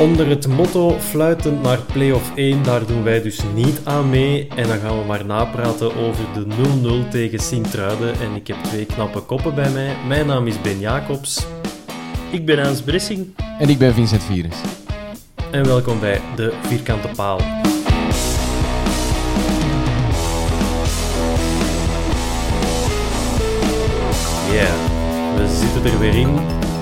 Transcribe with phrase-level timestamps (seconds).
[0.00, 4.48] Onder het motto fluitend naar play-off 1, daar doen wij dus niet aan mee.
[4.56, 6.46] En dan gaan we maar napraten over de
[7.06, 8.20] 0-0 tegen Sint-Truiden.
[8.20, 9.96] En ik heb twee knappe koppen bij mij.
[10.08, 11.46] Mijn naam is Ben Jacobs.
[12.30, 13.34] Ik ben Hans Bressing.
[13.58, 14.56] En ik ben Vincent Virus.
[15.50, 17.38] En welkom bij De Vierkante Paal.
[24.52, 24.74] Ja,
[25.36, 26.34] we zitten er weer in.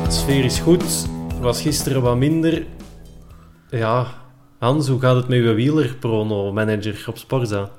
[0.04, 1.08] De sfeer is goed.
[1.40, 2.64] Was gisteren wat minder.
[3.74, 4.06] Ja,
[4.58, 7.70] Hans, hoe gaat het met uw wielerprono-manager op Sporza?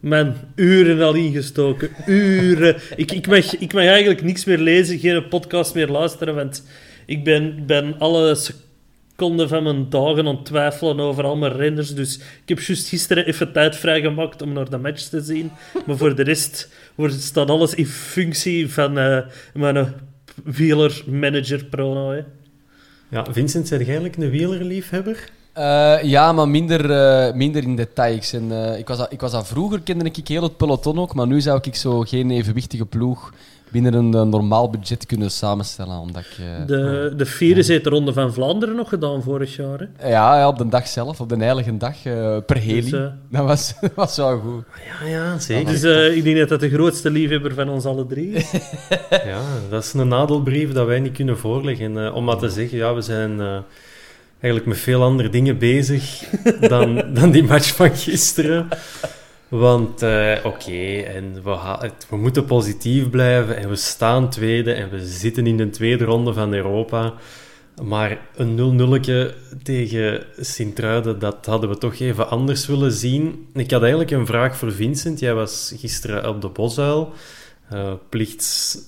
[0.00, 1.90] Man, uren al ingestoken.
[2.06, 2.76] Uren.
[2.96, 6.66] ik, ik, mag, ik mag eigenlijk niks meer lezen, geen podcast meer luisteren, want
[7.06, 11.94] ik ben, ben alle seconden van mijn dagen aan het twijfelen over al mijn renners.
[11.94, 15.50] Dus ik heb juist gisteren even tijd vrijgemaakt om naar de match te zien.
[15.86, 19.18] Maar voor de rest wordt, staat alles in functie van uh,
[19.54, 19.94] mijn
[20.44, 22.10] wielermanager-prono.
[22.10, 22.22] Hè.
[23.16, 25.30] Ja, Vincent, jij eigenlijk een wielerliefhebber?
[25.58, 28.32] Uh, ja, maar minder, uh, minder in details.
[28.32, 31.26] En, uh, ik, was ik was dat vroeger, kende ik heel het peloton ook, maar
[31.26, 33.32] nu zou ik zo geen evenwichtige ploeg
[33.70, 35.98] binnen een normaal budget kunnen samenstellen.
[35.98, 37.66] Omdat ik, de, de vierde ja.
[37.66, 39.78] heeft de Ronde van Vlaanderen nog gedaan vorig jaar.
[39.78, 40.08] Hè?
[40.08, 42.02] Ja, ja, op de dag zelf, op de heilige dag,
[42.46, 42.90] per heli.
[42.90, 44.64] Dus, dat, was, dat was wel goed.
[45.00, 45.72] Ja, ja zeker.
[45.72, 45.82] Dus
[46.16, 48.50] ik denk dat dat de grootste liefhebber van ons alle drie is.
[49.10, 49.40] ja,
[49.70, 52.14] dat is een nadelbrief dat wij niet kunnen voorleggen.
[52.14, 53.40] om maar te zeggen, ja, we zijn
[54.40, 56.22] eigenlijk met veel andere dingen bezig
[56.72, 58.68] dan, dan die match van gisteren.
[59.48, 65.06] Want uh, oké, en we, we, moeten positief blijven en we staan tweede en we
[65.06, 67.14] zitten in de tweede ronde van Europa.
[67.82, 73.46] Maar een 0-0 tegen Sint-Truiden, dat hadden we toch even anders willen zien.
[73.54, 75.18] Ik had eigenlijk een vraag voor Vincent.
[75.18, 77.12] Jij was gisteren op de Bosuil
[77.72, 78.78] uh, plichts,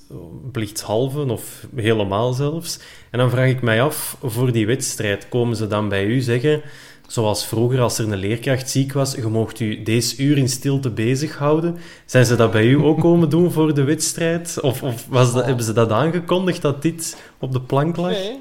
[0.53, 2.79] plichtshalve of helemaal zelfs.
[3.11, 6.63] En dan vraag ik mij af, voor die wedstrijd, komen ze dan bij u zeggen,
[7.09, 10.91] zoals vroeger als er een leerkracht ziek was, je mocht u deze uur in stilte
[10.91, 11.77] bezighouden.
[12.07, 14.61] Zijn ze dat bij u ook komen doen voor de wedstrijd?
[14.61, 18.11] Of, of was dat, hebben ze dat aangekondigd, dat dit op de plank lag?
[18.11, 18.39] Nee,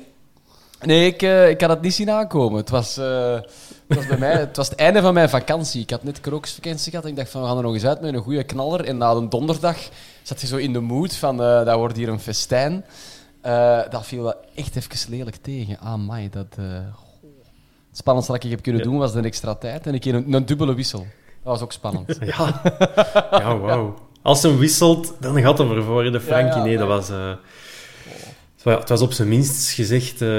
[0.82, 2.58] nee ik, uh, ik had het niet zien aankomen.
[2.58, 2.98] Het was...
[2.98, 3.40] Uh...
[3.88, 5.82] Het was, bij mij, het was het einde van mijn vakantie.
[5.82, 8.02] Ik had net krokusvakantie gehad en ik dacht van we gaan er nog eens uit
[8.02, 8.86] met een goede knaller.
[8.86, 9.78] En na een donderdag
[10.24, 12.86] zat je zo in de mood van uh, dat wordt hier een festijn.
[13.90, 15.80] Dat viel wel echt even lelijk tegen.
[15.80, 16.58] Ah, my, dat...
[17.98, 20.46] Het spannendste dat ik heb kunnen doen was de extra tijd en ik een, een
[20.46, 21.00] dubbele wissel.
[21.44, 22.18] Dat was ook spannend.
[22.36, 22.62] ja,
[23.32, 23.96] ja wauw.
[24.22, 26.12] Als hij wisselt, dan gaat hem ervoor.
[26.12, 27.12] De Frankie, ja, ja, nee, dat was...
[28.64, 30.30] Het was op zijn minst gezegd uh,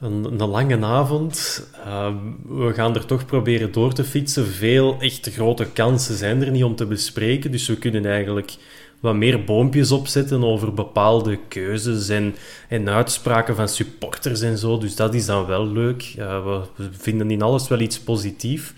[0.00, 1.66] een, een, lange avond.
[1.86, 2.08] Uh,
[2.48, 4.46] we gaan er toch proberen door te fietsen.
[4.46, 7.50] Veel echte grote kansen zijn er niet om te bespreken.
[7.50, 8.56] Dus we kunnen eigenlijk
[9.00, 12.34] wat meer boompjes opzetten over bepaalde keuzes en,
[12.68, 14.78] en uitspraken van supporters en zo.
[14.78, 16.12] Dus dat is dan wel leuk.
[16.16, 16.60] We,
[16.90, 18.72] vinden in alles wel iets positiefs.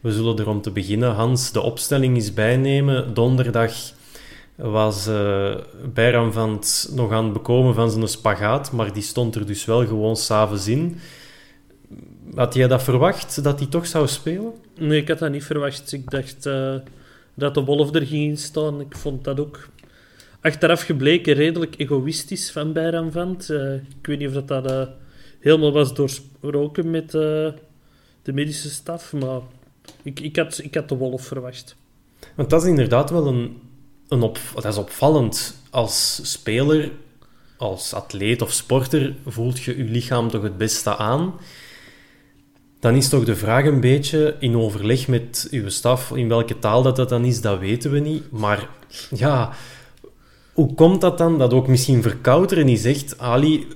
[0.00, 3.14] We zullen er om te beginnen, Hans, de opstelling eens bijnemen.
[3.14, 3.72] Donderdag
[4.54, 5.54] was uh,
[5.94, 9.64] Bijram van het nog aan het bekomen van zijn spagaat, maar die stond er dus
[9.64, 10.98] wel gewoon s'avonds in.
[12.34, 14.52] Had jij dat verwacht, dat hij toch zou spelen?
[14.78, 15.92] Nee, ik had dat niet verwacht.
[15.92, 16.74] Ik dacht uh,
[17.36, 18.80] dat de Wolf er ging staan.
[18.80, 19.68] Ik vond dat ook
[20.40, 22.72] achteraf gebleken redelijk egoïstisch van
[23.12, 23.40] van.
[23.48, 24.90] Uh, ik weet niet of dat, dat
[25.40, 29.40] helemaal was doorsproken met de medische staf, maar
[30.02, 31.76] ik, ik, had, ik had de Wolf verwacht.
[32.34, 33.56] Want dat is inderdaad wel een
[34.08, 35.62] een op, dat is opvallend.
[35.70, 36.90] Als speler
[37.56, 41.34] als atleet of sporter voelt je je lichaam toch het beste aan.
[42.80, 46.82] Dan is toch de vraag een beetje in overleg met uw staf, in welke taal
[46.82, 48.30] dat, dat dan is, dat weten we niet.
[48.30, 48.68] Maar
[49.10, 49.52] ja,
[50.52, 53.66] hoe komt dat dan dat ook misschien Verkouteren niet zegt, Ali,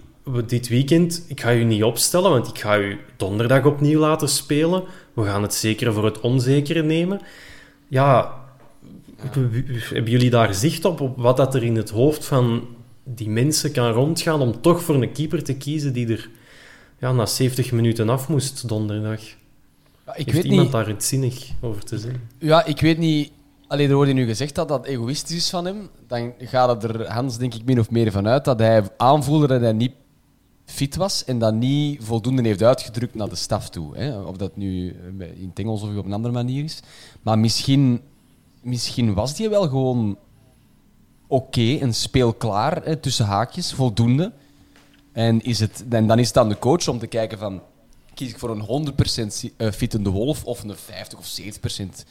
[0.46, 4.84] dit weekend, ik ga u niet opstellen, want ik ga u donderdag opnieuw laten spelen.
[5.12, 7.20] We gaan het zekere voor het onzekere nemen.
[7.88, 8.34] Ja,
[9.88, 12.66] hebben jullie daar zicht op, op wat dat er in het hoofd van
[13.04, 16.28] die mensen kan rondgaan om toch voor een keeper te kiezen die er
[17.00, 19.20] ja, na 70 minuten af moest donderdag?
[20.06, 20.72] Ja, ik Heeft weet iemand niet...
[20.72, 22.28] daar iets zinnig over te zeggen?
[22.38, 23.32] Ja, ik weet niet...
[23.66, 25.88] Allee, er wordt nu gezegd dat dat egoïstisch is van hem.
[26.06, 29.46] Dan gaat het er Hans, denk ik, min of meer van uit dat hij aanvoelde
[29.46, 29.92] dat hij niet
[30.64, 33.96] fit was en dat niet voldoende heeft uitgedrukt naar de staf toe.
[33.96, 34.20] Hè?
[34.20, 36.80] Of dat nu in het Engels of op een andere manier is.
[37.22, 38.00] Maar misschien,
[38.62, 40.16] misschien was die wel gewoon
[41.26, 44.32] oké en speelklaar, hè, tussen haakjes, voldoende.
[45.12, 47.62] En, is het, en dan is het aan de coach om te kijken van...
[48.14, 48.92] Kies ik voor een
[49.24, 52.04] 100% si- eh, fittende wolf of een 50 of 70%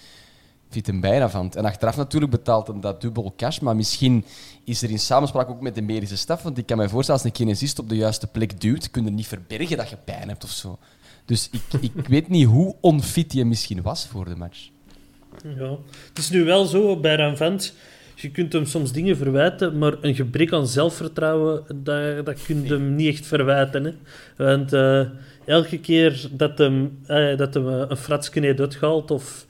[0.70, 1.52] fit en bijna van.
[1.54, 4.26] En achteraf natuurlijk betaalt hem dat dubbel cash, maar misschien
[4.64, 7.30] is er in samenspraak ook met de medische staf, want ik kan mij voorstellen als
[7.30, 10.44] een kinesist op de juiste plek duwt, kun je niet verbergen dat je pijn hebt
[10.44, 10.78] of zo.
[11.26, 14.70] Dus ik, ik weet niet hoe onfit je misschien was voor de match.
[15.44, 15.78] Ja.
[16.10, 17.74] Het is nu wel zo bij Ranvent.
[18.22, 22.70] Je kunt hem soms dingen verwijten, maar een gebrek aan zelfvertrouwen, dat, dat kun je
[22.70, 23.84] hem niet echt verwijten.
[23.84, 23.94] Hè.
[24.38, 25.06] Want eh,
[25.46, 29.46] elke keer dat hem, eh, dat hem eh, een fratsje heeft uitgehaald of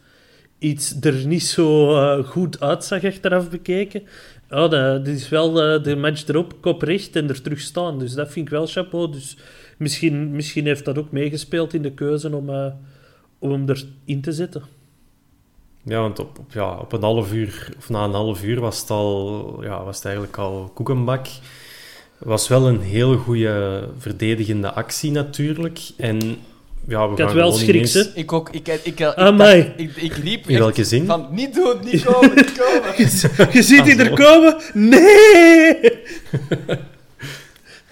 [0.60, 4.04] iets er niet zo goed uitzag achteraf bekeken,
[4.50, 8.00] ja, dat, is wel de match erop, kop recht en er terug staan.
[8.00, 9.12] Dus dat vind ik wel chapeau.
[9.12, 9.38] Dus
[9.78, 12.50] misschien, misschien heeft dat ook meegespeeld in de keuze om,
[13.40, 14.79] om hem erin te zetten.
[15.90, 18.80] Ja, want op, op, ja, op een half uur, of na een half uur was
[18.80, 21.28] het, al, ja, was het eigenlijk al koekenbak.
[22.18, 25.80] was wel een heel goede verdedigende actie natuurlijk.
[25.98, 26.18] En
[26.88, 28.00] ja, we Ik had gaan wel schriks, hè?
[28.00, 28.50] ineens- Ik ook.
[28.50, 29.64] Ik, ik, ik, ik, Amai.
[29.64, 31.06] dacht- ik, ik riep In welke zin?
[31.06, 32.94] van niet doen, niet komen, niet komen.
[33.54, 34.58] Je ziet die er Ah, komen.
[34.74, 35.80] Nee!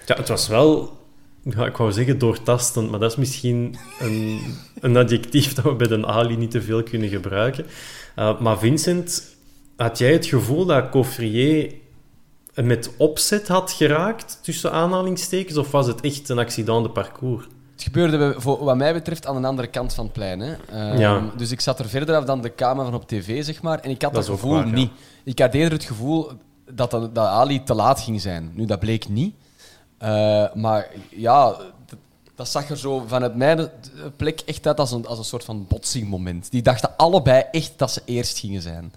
[0.06, 0.97] Ja, het was wel,
[1.42, 4.40] ja, ik wou zeggen doortastend, maar dat is misschien een,
[4.80, 7.66] een adjectief dat we bij de Ali niet te veel kunnen gebruiken.
[8.18, 9.36] Uh, maar Vincent,
[9.76, 11.74] had jij het gevoel dat Coffrier
[12.54, 17.46] met opzet had geraakt, tussen aanhalingstekens, of was het echt een accident de parcours?
[17.72, 20.40] Het gebeurde voor, wat mij betreft aan de andere kant van het plein.
[20.40, 20.54] Hè.
[20.70, 21.30] Ehm, Ja.
[21.36, 23.78] Dus ik zat er verder af dan de camera van op tv, zeg maar.
[23.78, 24.72] En ik had Dat gevoel waar, ja.
[24.72, 24.90] niet.
[25.24, 26.30] Ik had eerder het gevoel
[26.72, 28.50] dat, dat, dat Ali te laat ging zijn.
[28.54, 29.34] Nu, dat bleek niet.
[29.98, 31.48] Eh, maar ja,
[31.86, 31.98] dat,
[32.34, 33.68] dat zag er zo vanuit mijn
[34.16, 36.50] plek echt uit als een, als een soort van botsingmoment.
[36.50, 38.92] Die dachten allebei echt dat ze eerst gingen zijn.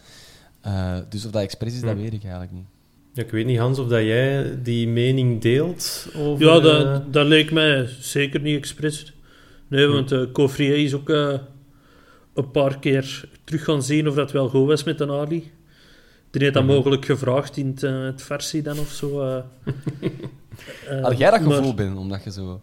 [0.62, 1.98] Eh, dus of dat expres is, dat Hm.
[1.98, 2.65] weet ik eigenlijk niet.
[3.13, 6.45] Ja, ik weet niet, Hans, of dat jij die mening deelt over...
[6.45, 9.13] Ja, eh, dat, dat leek mij zeker niet expres.
[9.68, 11.33] Nee, want uh, Coffrier is ook eh,
[12.33, 15.51] een paar keer terug gaan zien of dat wel goed was met een Ali.
[16.31, 16.74] Die heeft dat Mhm.
[16.74, 19.07] mogelijk gevraagd in het, het versie dan of zo.
[20.89, 21.01] eh.
[21.01, 22.61] Had jij dat maar- gevoel, Ben, omdat je zo...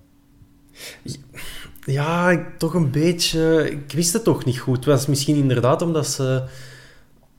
[1.85, 3.71] Ja, toch een beetje...
[3.71, 4.77] Ik wist het toch niet goed.
[4.77, 6.43] Het was misschien inderdaad omdat ze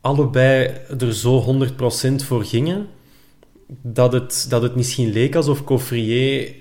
[0.02, 0.68] allebei
[1.00, 1.56] er zo
[2.12, 2.88] 100% voor gingen,
[3.82, 6.54] dat het, dat het misschien leek alsof Coffrier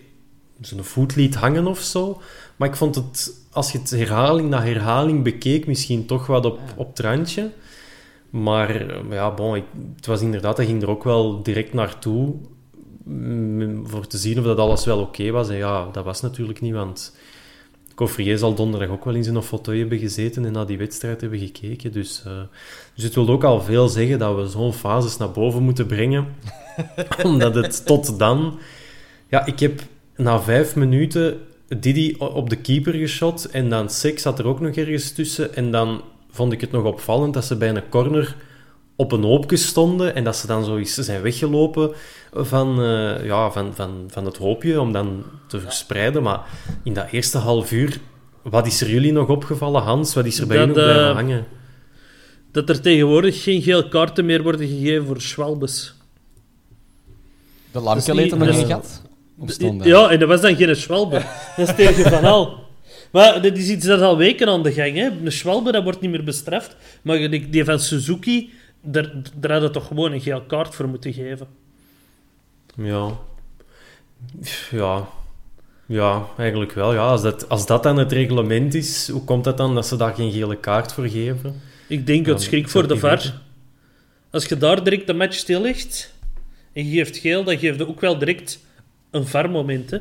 [0.61, 2.21] zijn voet liet hangen of zo.
[2.57, 6.59] Maar ik vond het, als je het herhaling na herhaling bekeek, misschien toch wat op,
[6.77, 7.51] op het randje.
[8.31, 9.65] Maar ja, bon, ik-
[9.97, 12.35] het was inderdaad, hij ging er ook wel direct naartoe
[13.85, 15.49] voor te zien of dat alles wel oké was.
[15.49, 17.13] En ja, dat was natuurlijk niet, want
[17.95, 21.39] Coffrier zal donderdag ook wel in zijn fauteuil hebben gezeten en naar die wedstrijd hebben
[21.39, 21.93] gekeken.
[21.93, 22.33] Dus, eh,
[22.95, 26.27] dus het wil ook al veel zeggen dat we zo'n fases naar boven moeten brengen.
[27.25, 28.59] Omdat het tot dan...
[29.29, 29.81] Ja, ik heb
[30.17, 31.41] na vijf minuten
[31.79, 35.55] Didi op de keeper geschot en dan Sek zat er ook nog ergens tussen.
[35.55, 38.37] En dan vond ik het nog opvallend dat ze bij een corner
[39.01, 41.91] op een hoopje stonden en dat ze dan zo eens zijn weggelopen
[42.33, 46.23] van, eh, ja, van, van, van het hoopje om dan te verspreiden.
[46.23, 46.41] Maar
[46.85, 47.99] in dat eerste half uur,
[48.43, 50.15] wat is er jullie nog opgevallen, Hans?
[50.15, 51.47] Wat is er bij Dat, jullie nog blijven eh, hangen?
[52.53, 55.95] Dat er tegenwoordig geen geel kaarten meer worden gegeven voor Schwalbes.
[57.73, 59.03] De is Lamke niet- leed hem nog dat in is- gat?
[59.87, 61.23] Ja, en dat was dan geen Schwalbe.
[61.57, 62.67] Dat is tegen Van Al.
[63.13, 64.95] Maar dit is iets dat al weken aan de gang.
[64.95, 65.09] Hè.
[65.25, 66.77] Een Schwalbe dat wordt niet meer bestraft.
[67.03, 68.51] Maar die van Suzuki,
[68.93, 71.47] daar, daar hadden toch gewoon een geel kaart voor moeten geven.
[72.77, 73.11] Ja.
[74.71, 75.09] Ja.
[75.87, 76.93] Ja, eigenlijk wel.
[76.95, 79.97] Ja, als, dat, als dat dan het reglement is, hoe komt het dan dat ze
[79.97, 81.61] daar geen gele kaart voor geven?
[81.89, 83.35] Ik denk dat schrik ik voor de VAR.
[84.31, 86.15] Als je daar direct de match stillegt
[86.73, 88.59] en je geeft geel, dan geef je ook wel direct
[89.11, 90.01] een VAR-moment.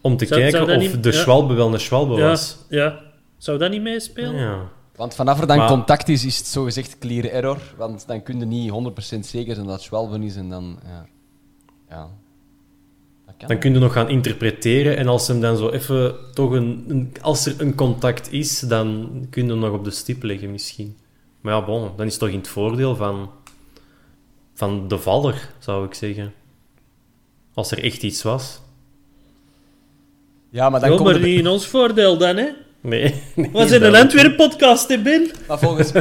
[0.00, 1.18] Om te Zou- kijken zou dat of niet- de ja.
[1.20, 2.56] Schwalbe wel een Schwalbe Ja, was.
[2.68, 3.00] ja.
[3.38, 4.34] Zou dat niet meespelen?
[4.34, 4.70] Ja.
[4.96, 7.58] Want vanaf er dan Maar- contact is, is het zogezegd clear error.
[7.76, 10.78] Want dan kun je niet 100% zeker zijn dat het Schwalben is en dan...
[10.84, 11.06] Ja.
[11.88, 12.08] ja.
[13.46, 17.12] Dan kun je nog gaan interpreteren en als hem dan zo even toch een, een-
[17.20, 20.96] als er een contact is, dan kun je hem nog op de stip leggen misschien.
[21.40, 23.30] Maar ja, bon, dan is het toch in het voordeel van,
[24.54, 26.32] van de valler, zou ik zeggen.
[27.54, 28.60] Als er echt iets was.
[30.50, 32.48] Ja, maar dan komt maar niet in ons voordeel dan, hè?
[32.86, 33.14] Nee.
[33.52, 35.30] zijn dat- een Antwerp-podcast, hè, Ben?
[35.48, 35.92] Maar volgens...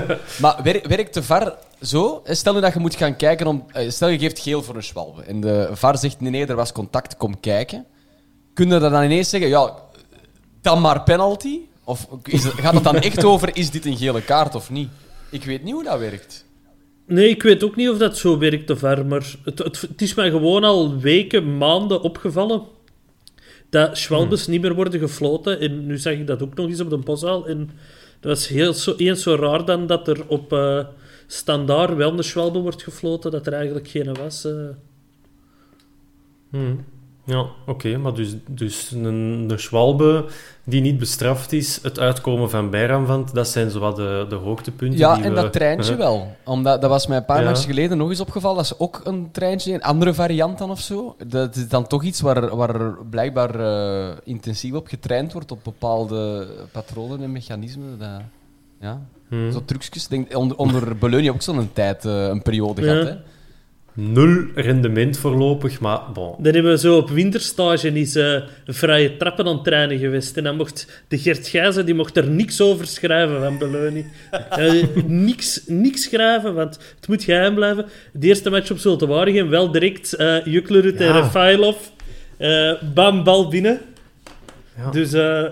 [0.42, 2.22] maar wer- werkt de VAR zo?
[2.26, 3.66] Stel nu dat je moet gaan kijken om...
[3.72, 5.22] eh, Stel je geeft geel voor een schwalbe.
[5.24, 7.86] En de VAR zegt, nee, nee, er was contact, kom kijken.
[8.54, 9.74] Kun je dan ineens zeggen, ja,
[10.62, 11.60] dan maar penalty?
[11.84, 14.90] Of is gaat het dan echt over, is dit een gele kaart of niet?
[15.30, 16.46] Ik weet niet hoe dat werkt.
[17.08, 20.02] Nee, ik weet ook niet of dat zo werkt, de VAR, maar het, het, het
[20.02, 22.62] is mij gewoon al weken, maanden opgevallen
[23.76, 25.60] dat Schwalbes niet meer worden gefloten.
[25.60, 27.48] En nu zag ik dat ook nog eens op de Boszaal.
[27.48, 27.70] En
[28.20, 30.86] dat was heel zo, eens zo raar dan dat er op eh
[31.28, 34.46] standaard wel een Schwalbe wordt gefloten, dat er eigenlijk geen was.
[34.46, 34.70] eh.
[36.50, 36.86] Hmm.
[37.28, 39.04] Ja, oké, maar dus, dus een,
[39.50, 40.26] een Schwalbe
[40.64, 45.00] die niet bestraft is, het uitkomen van Bijramvand, dat zijn zo wat de, de hoogtepunten.
[45.00, 46.36] Ja, die en we- dat treintje wel.
[46.46, 47.50] Omdat, dat was mij een paar Ja.
[47.50, 48.58] matchen geleden nog eens opgevallen.
[48.58, 51.16] Dat is ook een treintje, een andere variant dan of zo.
[51.28, 56.48] Dat is dan toch iets waar, waar blijkbaar eh, intensief op getraind wordt, op bepaalde
[56.72, 58.00] patronen en mechanismen.
[58.00, 58.10] Dat,
[58.82, 59.52] ja, Hmm.
[59.52, 60.08] zo trucjes.
[60.08, 62.92] Denk, onder, onder Bologna ook zo'n tijd, eh, een periode Ja.
[62.92, 63.08] gehad.
[63.08, 63.16] Hè?
[63.98, 66.36] Nul rendement voorlopig, maar bon.
[66.38, 68.32] Dan hebben we zo op winterstage eens eh,
[68.66, 70.38] een vrije trappen aan het trainen geweest.
[70.38, 74.06] En dan mocht de Gert Gijzen, die mocht er niks over schrijven van Beleuning.
[74.50, 77.86] Eh, niks, niks schrijven, want het moet geheim blijven.
[78.14, 81.08] De eerste match op Zulte Waregem, wel direct uh, Juklerud en.
[81.08, 81.76] Rafailov.
[82.38, 83.82] Eh, bam, bal binnen.
[84.78, 84.92] Ja.
[84.92, 85.44] Dus eh,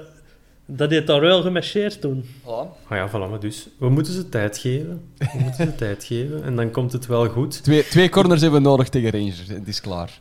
[0.75, 2.25] dat heeft daar wel gemarcheerd toen.
[2.44, 3.68] Ah ja, voilà, maar dus.
[3.77, 5.01] We moeten ze tijd geven.
[5.18, 7.63] We moeten ze tijd geven en dan komt het wel goed.
[7.63, 9.48] Twee, twee corners hebben we nodig tegen Rangers.
[9.48, 10.20] Het is klaar.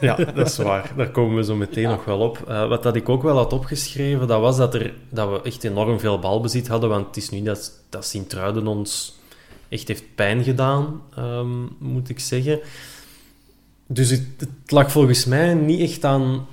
[0.00, 0.92] Ja, dat is waar.
[0.96, 2.44] Daar komen we zo meteen nog wel op.
[2.48, 5.64] Eh, wat dat ik ook wel had opgeschreven, dat was dat, er, dat we echt
[5.64, 6.88] enorm veel balbezit hadden.
[6.88, 9.18] Want het is niet dat, dat Sint-Truiden ons
[9.68, 12.60] echt heeft pijn gedaan, ehm, moet ik zeggen.
[13.86, 16.46] Dus het, het lag volgens mij niet echt aan,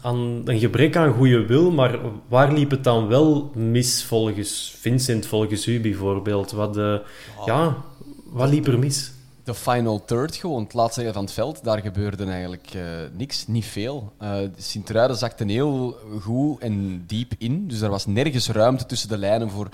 [0.00, 5.26] aan een gebrek aan goede wil, maar waar liep het dan wel mis volgens Vincent,
[5.26, 6.50] volgens u bijvoorbeeld?
[6.50, 6.94] Wat, eh,
[7.46, 7.76] ja,
[8.24, 9.12] wat liep er mis?
[9.44, 12.82] De final third gewoon, het laatste van het veld, daar gebeurde eigenlijk eh,
[13.16, 14.12] niks, niet veel.
[14.18, 19.18] Eh Sint-Truiden zakte heel goed en diep in, dus er was nergens ruimte tussen de
[19.18, 19.68] lijnen voor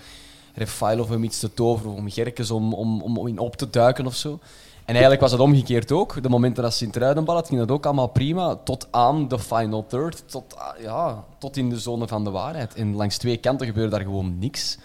[0.54, 3.70] Refailov om iets te toveren, of om Gerkes om, om, om, om in op te
[3.70, 4.38] duiken of zo.
[4.86, 6.22] En eigenlijk was het omgekeerd ook.
[6.22, 9.86] De momenten dat Sint-Truiden bal had, ging dat ook allemaal prima, tot aan de final
[9.86, 12.74] third, tot, ah, ja, tot in de zone van de waarheid.
[12.74, 14.78] En langs twee kanten gebeurde daar gewoon niks.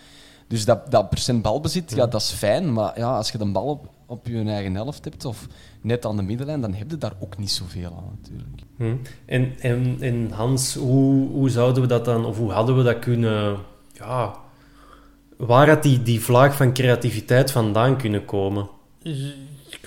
[0.48, 2.74] Dus dat, dat procent balbezit, ja, dat is fijn.
[2.74, 5.48] Maar ja, als je de bal op, op je eigen helft hebt, of
[5.81, 8.62] net aan de middenlijn, dan heb je daar ook niet zoveel aan natuurlijk.
[8.77, 8.96] Hm.
[9.25, 13.00] En, en, en Hans, hoe, hoe zouden we dat dan, of hoe hadden we dat
[13.00, 13.58] kunnen,
[13.93, 14.36] ja,
[15.38, 18.70] waar had die, die vlaag van creativiteit vandaan kunnen komen?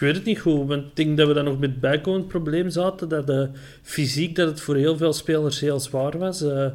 [0.05, 3.09] Weet het niet goed, want ik denk dat we dan nog met bijkomend probleem zaten,
[3.09, 3.49] dat de
[3.83, 6.43] fysiek dat het voor heel veel spelers heel zwaar was.
[6.43, 6.67] Eh,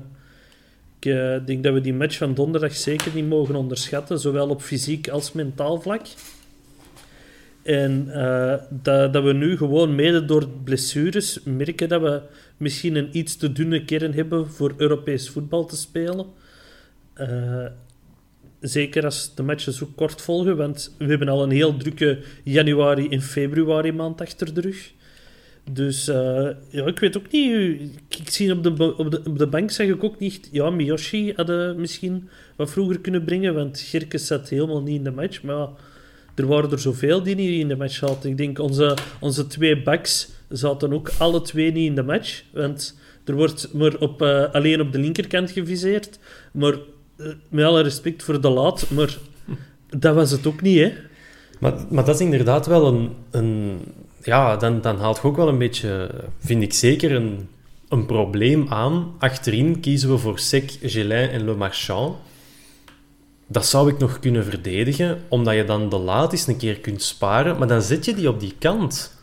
[0.99, 4.61] ik eh, denk dat we die match van donderdag zeker niet mogen onderschatten, zowel op
[4.61, 6.01] fysiek als mentaal vlak.
[7.63, 12.21] En eh, dat, dat we nu gewoon mede door blessures merken dat we
[12.57, 16.25] misschien een iets te dunne kern hebben voor Europees voetbal te spelen.
[18.61, 23.09] Zeker als de matchen zo kort volgen, want we hebben al een heel drukke januari
[23.09, 24.91] en februari maand achter de rug.
[25.71, 27.81] Dus eh, ja, ik weet ook niet.
[28.07, 30.49] Ik, zie op de, op, de, op de bank zeg ik ook niet.
[30.51, 35.11] Ja, Miyoshi hadden misschien wat vroeger kunnen brengen, want Gerkes zat helemaal niet in de
[35.11, 35.43] match.
[35.43, 35.67] Maar
[36.35, 38.29] er waren er zoveel die niet in de match zaten.
[38.29, 42.43] Ik denk onze, onze twee backs zaten ook alle twee niet in de match.
[42.53, 46.19] Want er wordt maar op, eh, alleen op de linkerkant geviseerd.
[46.51, 46.75] Maar
[47.49, 49.17] met alle respect voor de laat, maar
[49.89, 50.93] dat was het ook niet, hè?
[51.59, 53.79] Maar, maar dat is inderdaad wel een, een
[54.23, 56.09] ja, dan, dan haalt je ook wel een beetje,
[56.39, 57.47] vind ik zeker, een,
[57.89, 59.13] een probleem aan.
[59.19, 62.15] Achterin kiezen we voor Sec, Gelin en Le Marchand.
[63.47, 67.01] Dat zou ik nog kunnen verdedigen, omdat je dan de laat eens een keer kunt
[67.01, 69.17] sparen, maar dan zet je die op die kant.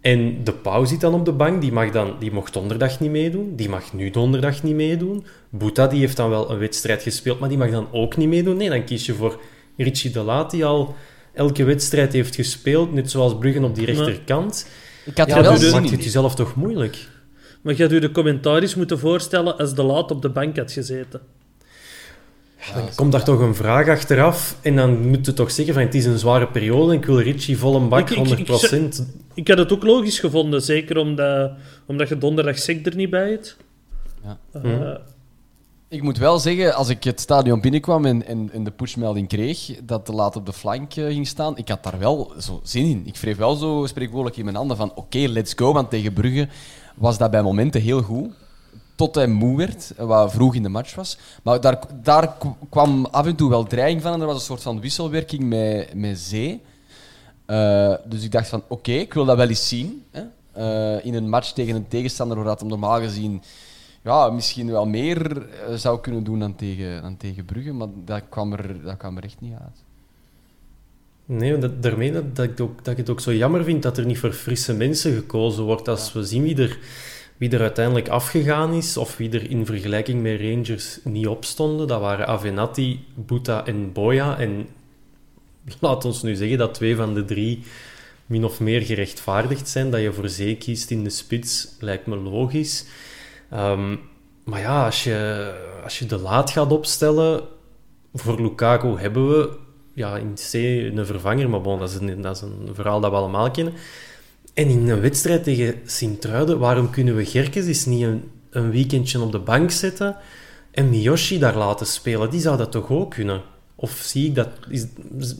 [0.00, 3.10] En de Pauw zit dan op de bank, die, mag dan, die mocht donderdag niet
[3.10, 5.24] meedoen, die mag nu donderdag niet meedoen.
[5.50, 8.56] Boeta die heeft dan wel een wedstrijd gespeeld, maar die mag dan ook niet meedoen.
[8.56, 9.40] Nee, dan kies je voor
[9.76, 10.94] Richie de Laat, die al
[11.34, 14.68] elke wedstrijd heeft gespeeld, net zoals Bruggen op die rechterkant.
[15.04, 17.08] Ik had Ja, er wel dus maakt het jezelf toch moeilijk.
[17.60, 20.72] Maar je had u de commentaries moeten voorstellen als de laat op de bank had
[20.72, 21.20] gezeten.
[22.74, 25.94] Dan komt daar toch een vraag achteraf en dan moet je toch zeggen van het
[25.94, 28.98] is een zware periode en ik wil Richie vol een bak, Ik- ik- 100%.
[28.98, 31.50] ik- Ik had het ook logisch gevonden, zeker omdat,
[31.86, 33.56] omdat je donderdag Sek er niet bij hebt.
[34.24, 34.38] Ja.
[34.52, 34.96] Eh, Mhm.
[35.88, 39.70] Ik moet wel zeggen, als ik het stadion binnenkwam en, en, en de pushmelding kreeg
[39.82, 42.84] dat de laat op de flank eh, ging staan, ik had daar wel zo zin
[42.84, 43.02] in.
[43.06, 45.72] Ik wreef wel zo spreekwoordelijk in mijn handen van oké, let's go.
[45.72, 46.48] Want tegen Brugge
[46.96, 48.28] was dat bij momenten heel goed.
[49.00, 51.18] Tot hij moe werd, eh, wat vroeg in de match was.
[51.42, 52.36] Maar daar, daar
[52.70, 55.94] kwam af en toe wel dreiging van en er was een soort van wisselwerking met,
[55.94, 56.62] met Zee.
[57.46, 60.04] Eh, dus ik dacht van, oké, ik wil dat wel eens zien.
[60.10, 60.22] Hè?
[60.52, 63.42] Eh, in een match tegen een tegenstander waar dat hem normaal gezien
[64.02, 67.72] ja, misschien wel meer zou kunnen doen dan tegen, dan tegen Brugge.
[67.72, 69.82] Maar dat kwam, er, dat kwam er echt niet uit.
[71.24, 73.98] Nee, dat, daarmee dat, dat, ik ook, dat ik het ook zo jammer vind dat
[73.98, 75.88] er niet voor frisse mensen gekozen wordt.
[75.88, 76.78] Als we zien wie er,
[77.40, 82.00] wie er uiteindelijk afgegaan is, of wie er in vergelijking met Rangers niet opstonden, dat
[82.00, 84.38] waren Avenatti, Buta en Boya.
[84.38, 84.68] En
[85.80, 87.62] laat ons nu zeggen dat twee van de drie
[88.26, 89.90] min of meer gerechtvaardigd zijn.
[89.90, 92.86] Dat je voor zee kiest in de spits, lijkt me logisch.
[93.50, 93.96] Ehm,
[94.44, 95.52] maar ja, als je,
[95.84, 97.42] als je de laat gaat opstellen,
[98.14, 99.56] voor Lukaku hebben we
[99.94, 103.10] ja, in C een vervanger, maar bon, dat, is een, dat is een verhaal dat
[103.10, 103.74] we allemaal kennen.
[104.54, 109.20] En in een wedstrijd tegen Sint-Truiden, waarom kunnen we Gerkes eens niet een, een weekendje
[109.20, 110.16] op de bank zetten
[110.70, 112.30] en Miyoshi daar laten spelen?
[112.30, 113.42] Die zou dat toch ook kunnen?
[113.74, 114.86] Of zie ik dat, is,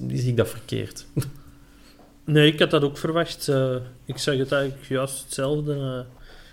[0.09, 1.07] zie ik dat verkeerd?
[2.25, 3.49] Nee, ik had dat ook verwacht.
[3.49, 3.75] Eh,
[4.05, 5.73] ik zeg het eigenlijk juist hetzelfde.
[5.75, 5.99] eh.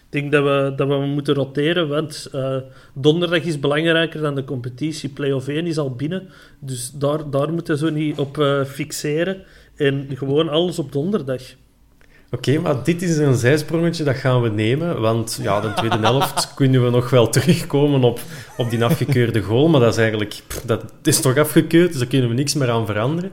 [0.06, 2.58] ik denk dat we, dat we moeten roteren, want eh,
[2.94, 5.10] donderdag is belangrijker dan de competitie.
[5.10, 9.44] Play-off 1 is al binnen, dus daar, daar moeten we zo niet op fixeren.
[9.76, 11.42] En gewoon alles op donderdag.
[12.32, 15.02] Oké, maar dit is een zijsprongetje, dat gaan we nemen.
[15.02, 18.20] Want ja, de tweede helft kunnen we nog wel terugkomen op,
[18.58, 19.68] op die afgekeurde goal.
[19.68, 20.42] Maar dat is eigenlijk...
[20.48, 23.32] pff, dat is toch afgekeurd, dus daar kunnen we niks meer aan veranderen.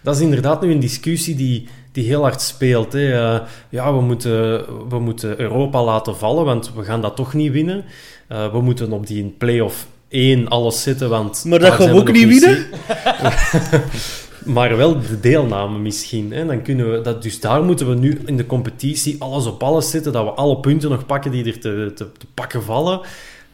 [0.00, 2.92] Dat is inderdaad nu een discussie die, die heel hard speelt.
[2.92, 3.12] Hè.
[3.12, 7.52] Eh, ja, we moeten, we moeten Europa laten vallen, want we gaan dat toch niet
[7.52, 7.84] winnen.
[8.28, 11.44] Eh, we moeten op die play-off 1 alles zetten, want...
[11.44, 12.66] Maar dat gaan we ook niet winnen?
[14.46, 16.32] maar wel de deelname misschien.
[16.32, 16.46] Hè.
[16.46, 19.90] Dan kunnen we dat, dus daar moeten we nu in de competitie alles op alles
[19.90, 23.00] zetten, dat we alle punten nog pakken die er te, te, te pakken vallen.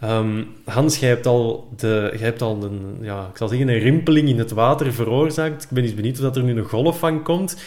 [0.01, 4.29] Ehm, Hans, jij hebt al, de, hebt al een, ja, ik zal zeggen, een rimpeling
[4.29, 5.63] in het water veroorzaakt.
[5.63, 7.63] Ik ben eens benieuwd of dat er nu een golf van komt.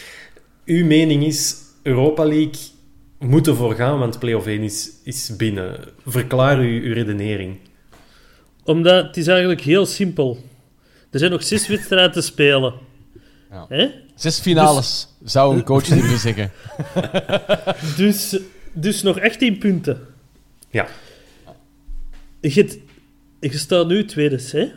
[0.64, 2.60] Uw mening is, Europa League
[3.18, 5.78] moet ervoor gaan, want play-off 1 is, is binnen.
[6.06, 7.56] Verklaar uw, uw redenering.
[8.64, 10.38] Omdat het is eigenlijk heel simpel.
[11.10, 12.74] Er zijn nog zes wedstrijden te spelen.
[13.56, 13.66] Ja.
[13.76, 13.88] Hè?
[14.14, 16.50] Zes finales, zou een coach durven zeggen.
[17.96, 18.38] Dus,
[18.72, 20.06] dus nog 18 punten.
[20.70, 20.86] Ja.
[22.40, 22.80] Je,
[23.40, 24.60] staat nu tweede, hè?
[24.60, 24.72] Dat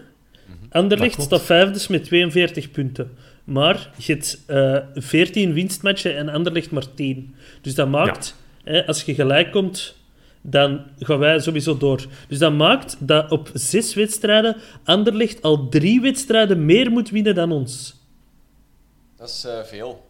[0.69, 3.11] Anderlecht staat vijfde met 42 punten.
[3.43, 7.35] Maar je hebt eh 14 winstmatchen en Anderlecht maar 10.
[7.61, 9.95] Dus dat maakt, hè, als je gelijk komt,
[10.41, 12.05] dan gaan wij sowieso door.
[12.27, 17.51] Dus dat maakt dat op zes wedstrijden Anderlecht al drie wedstrijden meer moet winnen dan
[17.51, 17.98] ons.
[19.19, 20.07] Dat is veel.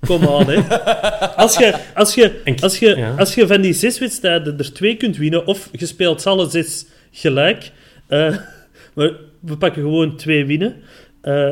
[0.00, 0.78] Kom aan, hè.
[1.44, 3.14] Als je, als, je, als, je, ja.
[3.16, 6.86] als je van die zes wedstrijden er twee kunt winnen, of je speelt alle zes
[7.10, 7.72] gelijk,
[8.06, 8.36] eh,
[8.94, 10.76] maar we pakken gewoon twee winnen,
[11.20, 11.50] eh,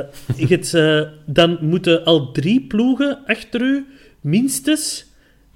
[0.74, 3.86] eh, dan moeten al drie ploegen achter u
[4.20, 5.06] minstens...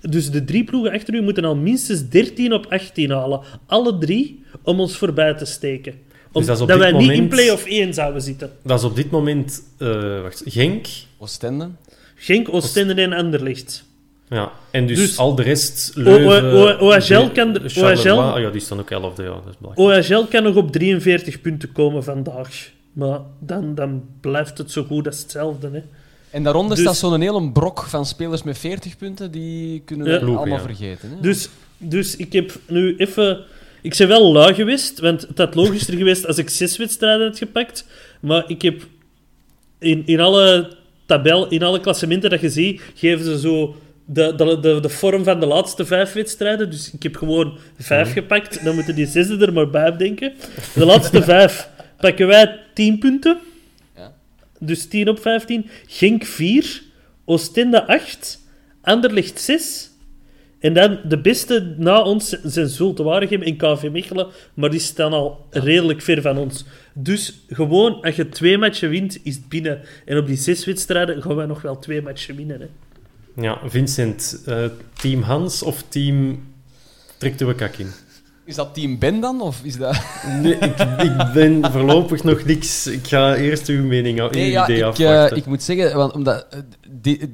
[0.00, 3.40] Dus de drie ploegen achter u moeten al minstens 13 op 18 halen.
[3.66, 5.94] Alle drie, om ons voorbij te steken.
[6.32, 8.50] Om, Dus dat is op dat dit wij niet in moment- play-off 1 zouden zitten.
[8.62, 10.86] Dat is op dit moment eh, wacht, Genk.
[11.18, 11.68] Oostende.
[12.14, 13.84] Genk, Oostende en Anderlecht.
[14.28, 14.52] Ja.
[14.70, 15.92] En dus, Dus- al de rest...
[15.94, 19.22] Leuven, O- O- OHL kan de- Charleroi, OHL ah ja, die staan ook 11e.
[19.22, 20.08] Ja, dat is belangrijk.
[20.08, 22.70] OHL kan nog op 43 punten komen vandaag.
[22.92, 25.70] Maar dan, dan blijft het zo goed als hetzelfde.
[25.72, 25.82] Hè.
[26.30, 29.30] En daaronder Dus- staat zo'n hele brok van spelers met 40 punten.
[29.30, 30.18] Die kunnen we Ja.
[30.18, 30.60] Allemaal ja.
[30.60, 31.08] vergeten.
[31.10, 31.20] Hè?
[31.20, 33.38] Dus, dus ik heb nu even...
[33.82, 37.38] Ik ben wel lui geweest, want het had logischer geweest als ik zes wedstrijden had
[37.38, 37.86] gepakt.
[38.20, 38.82] Maar ik heb
[39.78, 44.60] in, in alle tabel, in alle klassementen dat je ziet, geven ze zo de, de,
[44.60, 46.70] de, de vorm van de laatste vijf wedstrijden.
[46.70, 48.64] Dus ik heb gewoon vijf gepakt.
[48.64, 50.32] Dan moeten die zesde er maar bij denken.
[50.74, 51.68] De laatste vijf
[52.00, 53.38] pakken wij 10 punten.
[53.96, 54.12] Ja.
[54.58, 55.70] Dus 10 op 15.
[55.86, 56.82] Genk 4.
[57.24, 58.40] Oostende 8.
[58.82, 59.90] Anderlecht 6.
[60.62, 65.12] En dan de beste na ons zijn Zulte Waregem en KV Mechelen, maar die staan
[65.12, 66.64] al redelijk ver van ons.
[66.92, 69.80] Dus gewoon, als je twee matchen wint, is het binnen.
[70.04, 72.60] En op die zes wedstrijden gaan wij nog wel twee matchen winnen.
[72.60, 72.66] Hè.
[73.42, 76.42] Ja, Vincent, eh, team Hans of team
[77.16, 77.90] trekt uw kak in?
[78.44, 79.40] Is dat team Ben dan?
[79.40, 80.00] Of is dat...
[80.40, 82.86] Nee, ik, ik ben voorlopig nog niks.
[82.86, 85.30] Ik ga eerst uw mening, uw Nee, ja, idee ik, afwachten.
[85.30, 86.58] eh, ik moet zeggen, want omdat, eh,
[86.90, 87.32] die-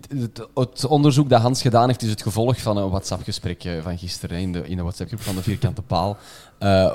[0.55, 4.39] het, onderzoek dat Hans gedaan heeft, is het gevolg van een WhatsApp-gesprek eh, van gisteren
[4.39, 6.17] in de, in de WhatsApp-groep van de Vierkante Paal,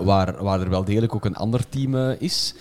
[0.03, 2.53] waar, waar er wel degelijk ook een ander team is.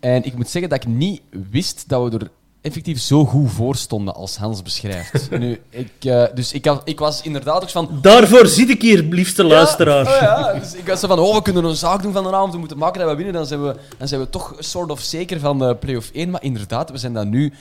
[0.00, 2.30] En ik moet zeggen dat ik niet wist dat we er
[2.64, 5.30] effectief zo goed voor stonden als Hans beschrijft.
[5.38, 7.98] nu, ik, eh, dus ik, had, ik was inderdaad ook van...
[8.00, 10.04] Daarvoor zit ik hier, liefste luisteraar.
[10.04, 10.58] Ja, oh ja.
[10.58, 12.58] Dus ik was zo van, oh, we kunnen een zaak doen van de avond, we
[12.58, 15.40] moeten maken dat we winnen, dan zijn we, dan zijn we toch soort of zeker
[15.40, 16.30] van de play-off 1.
[16.30, 17.52] Maar inderdaad, we zijn dat nu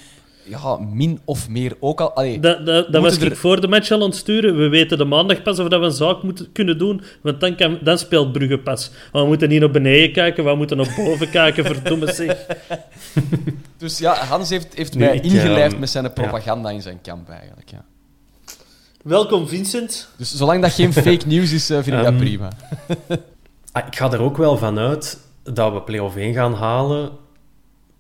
[0.43, 2.13] ja, min of meer ook al...
[2.13, 4.57] Allee, Dat, dat, dat was moeten ik er- voor de match al aan het sturen.
[4.57, 7.01] We weten de maandag pas of dat we een zaak moeten kunnen doen.
[7.21, 8.91] Want dan, kan, dan speelt Brugge pas.
[9.11, 11.65] Maar we moeten niet naar beneden kijken, we moeten naar boven kijken.
[11.65, 12.37] Verdomme zeg.
[13.77, 17.29] Dus ja, Hans heeft, heeft mij ik, ingelijfd ehm, met zijn propaganda in zijn kamp
[17.29, 17.69] eigenlijk.
[17.69, 17.83] Ja.
[19.03, 20.07] Welkom, Vincent.
[20.17, 22.47] Dus zolang dat geen fake news is, eh, vind ik dat Ehm, prima.
[23.71, 27.09] Ah, ik ga er ook wel van uit dat we play-off 1 gaan halen.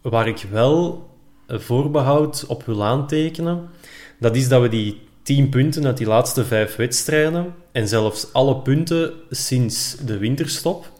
[0.01, 1.07] Waar ik wel
[1.47, 3.69] voorbehoud op wil aantekenen,
[4.19, 8.55] dat is dat we die 10 punten uit die laatste vijf wedstrijden, en zelfs alle
[8.55, 10.91] punten sinds de winterstop,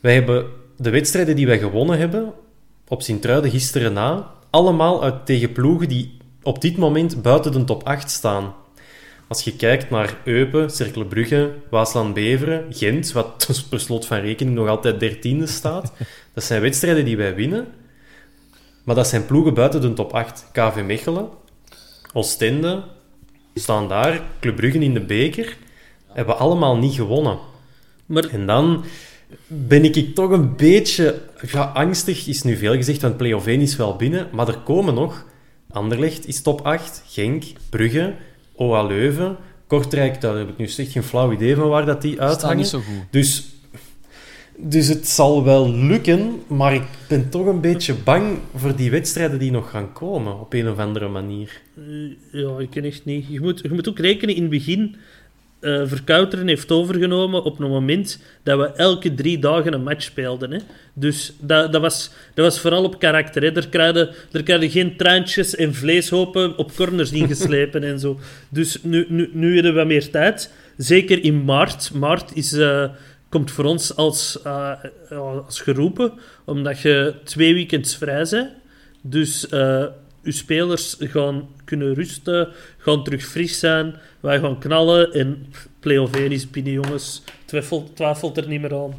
[0.00, 0.46] wij hebben
[0.76, 2.32] de wedstrijden die wij gewonnen hebben,
[2.88, 7.82] op Sint-Truiden gisteren na, allemaal uit tegen ploegen die op dit moment buiten de top
[7.82, 8.54] 8 staan.
[9.28, 14.68] Als je kijkt naar Eupen, Cercle Brugge, Waasland-Beveren, Gent, wat per slot van rekening nog
[14.68, 15.92] altijd dertiende staat,
[16.34, 17.66] dat zijn wedstrijden die wij winnen.
[18.90, 20.46] Maar dat zijn ploegen buiten de top 8.
[20.52, 21.28] KV Mechelen,
[22.12, 22.82] Oostende,
[23.54, 25.56] staan daar, Club Brugge in de beker,
[26.06, 27.38] hebben allemaal niet gewonnen.
[28.06, 28.84] Maar En dan
[29.46, 31.22] ben ik toch een beetje...
[31.52, 34.28] Ja, angstig is nu veel gezegd, want play-off 1 is wel binnen.
[34.32, 35.24] Maar er komen nog...
[35.70, 37.02] Anderlecht is top 8.
[37.06, 38.14] Genk, Brugge,
[38.54, 42.20] OA Leuven, Kortrijk, daar heb ik nu echt geen flauw idee van waar dat die
[42.20, 42.56] uithangen.
[42.56, 43.04] niet zo goed.
[43.10, 43.48] Dus,
[44.62, 49.38] dus het zal wel lukken, maar ik ben toch een beetje bang voor die wedstrijden
[49.38, 51.60] die nog gaan komen, op een of andere manier.
[52.32, 53.26] ja, ik ken echt niet.
[53.28, 54.96] Je moet, je moet ook rekenen in het begin.
[55.60, 60.50] eh Verkouteren heeft overgenomen op een moment dat we elke drie dagen een match speelden.
[60.50, 60.58] Hè.
[60.94, 63.42] Dus dat, dat, was, dat was vooral op karakter.
[63.42, 63.52] Hè.
[63.52, 68.18] Er, krijgen, er krijgen geen traantjes en vleeshopen op corners ingeslepen en zo.
[68.48, 70.52] Dus nu, nu, nu hebben we meer tijd.
[70.76, 71.90] Zeker in maart.
[71.94, 72.84] Maart is, eh,
[73.30, 74.72] komt voor ons als, eh,
[75.10, 76.12] als geroepen,
[76.44, 78.50] omdat je twee weekends vrij bent.
[79.02, 79.84] Dus eh
[80.22, 83.94] uw spelers gaan kunnen rusten, gaan terug fris zijn.
[84.20, 85.46] Wij gaan knallen en
[85.80, 87.22] play-off 1 is binnen, jongens.
[87.94, 88.94] Twijfelt, er niet meer aan.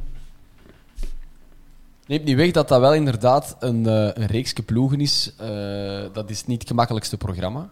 [2.06, 5.34] Neemt niet weg dat dat wel inderdaad een, eh een reeksje ploegen is.
[5.38, 7.70] Eh, dat is niet het gemakkelijkste programma.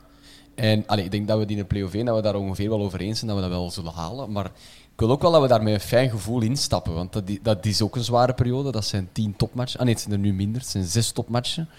[0.55, 2.69] En allee, ik denk dat we die in de play-off 1, dat we daar ongeveer
[2.69, 4.31] wel over eens zijn, dat we dat wel zullen halen.
[4.31, 4.51] Maar
[4.99, 6.93] ik wil ook wel dat we daar met een fijn gevoel instappen.
[6.93, 8.71] Want dat, dat is ook een zware periode.
[8.71, 9.79] Dat zijn tien topmatchen.
[9.79, 10.61] Ah nee, het zijn er nu minder.
[10.61, 11.69] Het zijn zes topmatchen.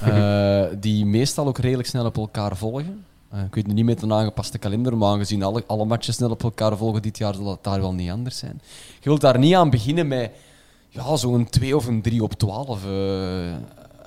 [0.00, 3.04] Eh, die meestal ook redelijk snel op elkaar volgen.
[3.30, 6.30] Eh, ik weet nu niet met een aangepaste kalender, maar aangezien alle, alle matches snel
[6.30, 8.60] op elkaar volgen dit jaar, zal het daar wel niet anders zijn.
[9.00, 10.30] Je wilt daar niet aan beginnen met
[10.88, 12.90] ja, zo'n 2 of een 3 op 12 eh,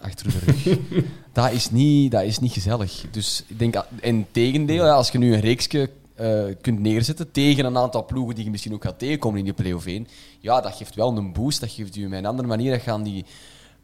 [0.01, 0.77] achter de rug.
[1.33, 3.05] dat, is niet, dat is niet gezellig.
[3.11, 7.65] Dus ik denk, en tegendeel, ja, als je nu een reeksje eh, kunt neerzetten tegen
[7.65, 10.07] een aantal ploegen die je misschien ook gaat tegenkomen in die play-off 1,
[10.39, 11.59] ja, dat geeft wel een boost.
[11.59, 13.25] Dat geeft je met een andere manier dat je aan die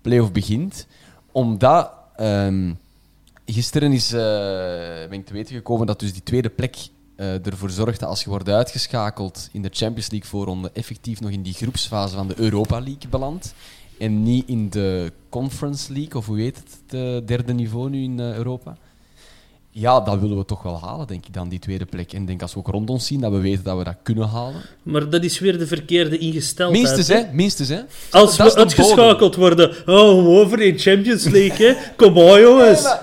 [0.01, 0.87] play-off begint.
[1.31, 2.73] Omdat ehm,
[3.45, 4.19] gisteren is, eh,
[5.09, 6.75] ben ik te weten gekomen dat dus die tweede plek
[7.15, 11.31] eh, ervoor zorgt dat als je wordt uitgeschakeld in de Champions League voorronde, effectief nog
[11.31, 13.53] in die groepsfase van de Europa League belandt.
[13.99, 18.19] En niet in de Conference League, of hoe heet het, het derde niveau nu in
[18.19, 18.77] Europa.
[19.77, 22.13] Ja, dat willen we toch wel halen, denk ik, dan die tweede plek.
[22.13, 23.95] En ik denk als we ook rond ons zien, dat we weten dat we dat
[24.03, 24.61] kunnen halen.
[24.83, 26.83] Maar dat is weer de verkeerde ingesteldheid.
[26.83, 27.23] Minstens, hè?
[27.31, 27.79] Minstens, hè?
[28.11, 31.73] Als Dat we uitgeschakeld worden, oh, over in Champions League, hè.
[32.05, 32.83] Kom on, jongens.
[32.83, 32.93] Nee,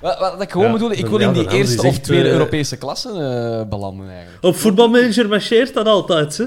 [0.00, 2.32] maar wat, wat ik gewoon Ja, bedoel, ik wil in die eerste of tweede eh,
[2.32, 4.44] Europese klasse eh, belanden, eigenlijk.
[4.44, 6.44] Op voetbalmanager marcheert dat altijd, hè.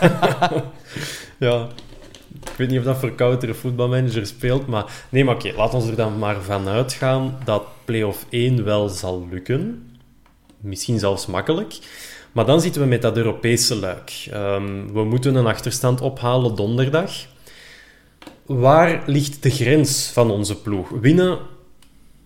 [1.48, 1.68] Ja,
[2.42, 5.06] ik weet niet of dat voor koutere voetbalmanager speelt, maar...
[5.08, 9.26] Nee, maar oké, laat ons er dan maar van uitgaan dat play-off 1 wel zal
[9.30, 9.90] lukken.
[10.60, 11.78] Misschien zelfs makkelijk.
[12.32, 14.28] Maar dan zitten we met dat Europese luik.
[14.30, 17.12] Ehm, we moeten een achterstand ophalen donderdag.
[18.46, 20.88] Waar ligt de grens van onze ploeg?
[20.88, 21.38] Winnen,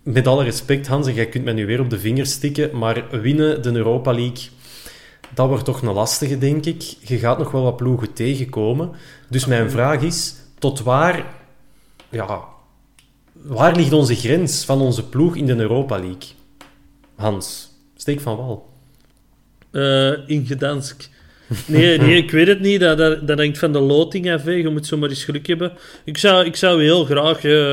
[0.03, 3.21] met alle respect Hans, en jij kunt mij nu weer op de vingers stikken, maar
[3.21, 4.49] winnen de Europa League
[5.35, 6.83] dat wordt toch een lastige, denk ik.
[7.01, 8.91] Je gaat nog wel wat ploegen tegenkomen.
[9.29, 11.35] Dus mijn vraag is, tot waar,
[12.09, 12.45] ja,
[13.33, 16.29] waar ligt onze grens van onze ploeg in de Europa League?
[17.15, 18.71] Hans, steek van wal.
[19.71, 21.11] Eh, in Gdansk.
[21.67, 22.81] Nee, nee, ik weet het niet.
[22.81, 24.45] Dat, dat, hangt van de loting af.
[24.45, 25.73] Je moet zomaar eens geluk hebben.
[26.05, 27.73] Ik zou, ik zou heel graag eh,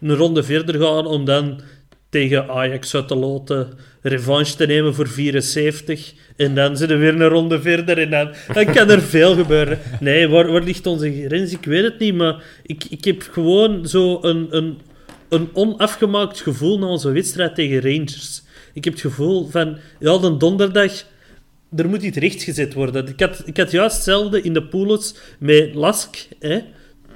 [0.00, 1.60] een ronde verder gaan om dan
[2.08, 6.12] tegen Ajax uit de loten revanche te nemen voor 74.
[6.36, 9.78] En dan zitten we weer een ronde verder en dan, dan kan er veel gebeuren.
[10.00, 11.52] Nee, waar, waar ligt onze grens?
[11.52, 14.78] Ik weet het niet, maar ik, ik heb gewoon zo een, een,
[15.28, 18.42] een onafgemaakt gevoel na onze wedstrijd tegen Rangers.
[18.72, 21.04] Ik heb het gevoel van, ja, de donderdag
[21.76, 23.08] er moet iets rechtgezet worden.
[23.08, 26.16] Ik had, ik had juist hetzelfde in de poules met Lask.
[26.38, 26.60] Hè.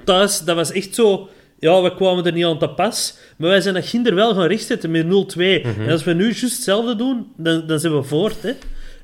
[0.03, 1.29] Thuis, dat was echt zo...
[1.59, 3.17] Ja, we kwamen er niet aan te pas.
[3.37, 5.07] Maar wij zijn dat ginder wel gaan rechtzetten met 0-2.
[5.85, 8.41] En als we nu juist hetzelfde doen, dan, dan zijn we voort.
[8.41, 8.51] Hè.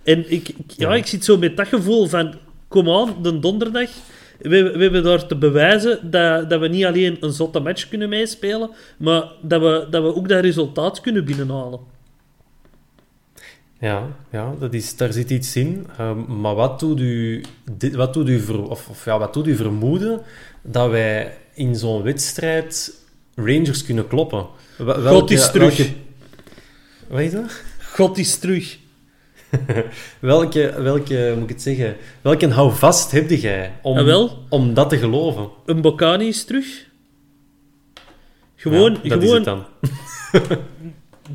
[0.03, 2.33] En ik, ik- ja, ik zit zo met dat gevoel van...
[2.67, 3.89] Kom aan, de donderdag.
[4.39, 8.09] We, we hebben daar te bewijzen dat, dat we niet alleen een zotte match kunnen
[8.09, 11.79] meespelen, maar dat we, dat we ook dat resultaat kunnen binnenhalen.
[13.83, 15.87] Ja, ja dat is, daar zit iets in.
[15.97, 19.47] Ehm, maar wat doet u, dit- wat doet u, ver, of, of ja, wat doet
[19.47, 20.21] u vermoeden
[20.61, 22.93] dat wij in zo'n wedstrijd
[23.35, 24.45] Rangers kunnen kloppen?
[24.77, 25.77] Wel- God is terug.
[25.77, 25.93] Welke,
[27.07, 27.61] wat is dat?
[27.93, 28.77] God is terug.
[30.19, 34.45] Welke, welke, moet ik het zeggen, welke houvast heb jij om, wel?
[34.49, 35.49] om dat te geloven?
[35.65, 36.85] Een Bocani is terug.
[38.55, 39.65] Gewoon, Ja, dat is gewoon het dan.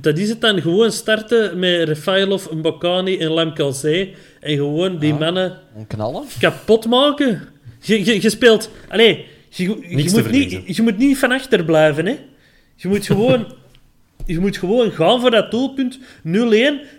[0.01, 0.61] dat is het dan.
[0.61, 4.15] Gewoon starten met Rafailov, een Bocani en Lamkelzee.
[4.41, 6.25] En gewoon die mannen knallen?
[6.41, 7.49] kapot maken.
[7.81, 8.71] Je, je, je speelt...
[8.89, 12.19] Allee, je, je, moet niet, je moet niet van achter blijven, hè.
[12.77, 13.47] Je moet gewoon...
[14.27, 15.99] je moet gewoon gaan voor dat doelpunt.
[15.99, 16.01] 0-1.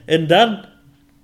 [0.06, 0.66] En dan...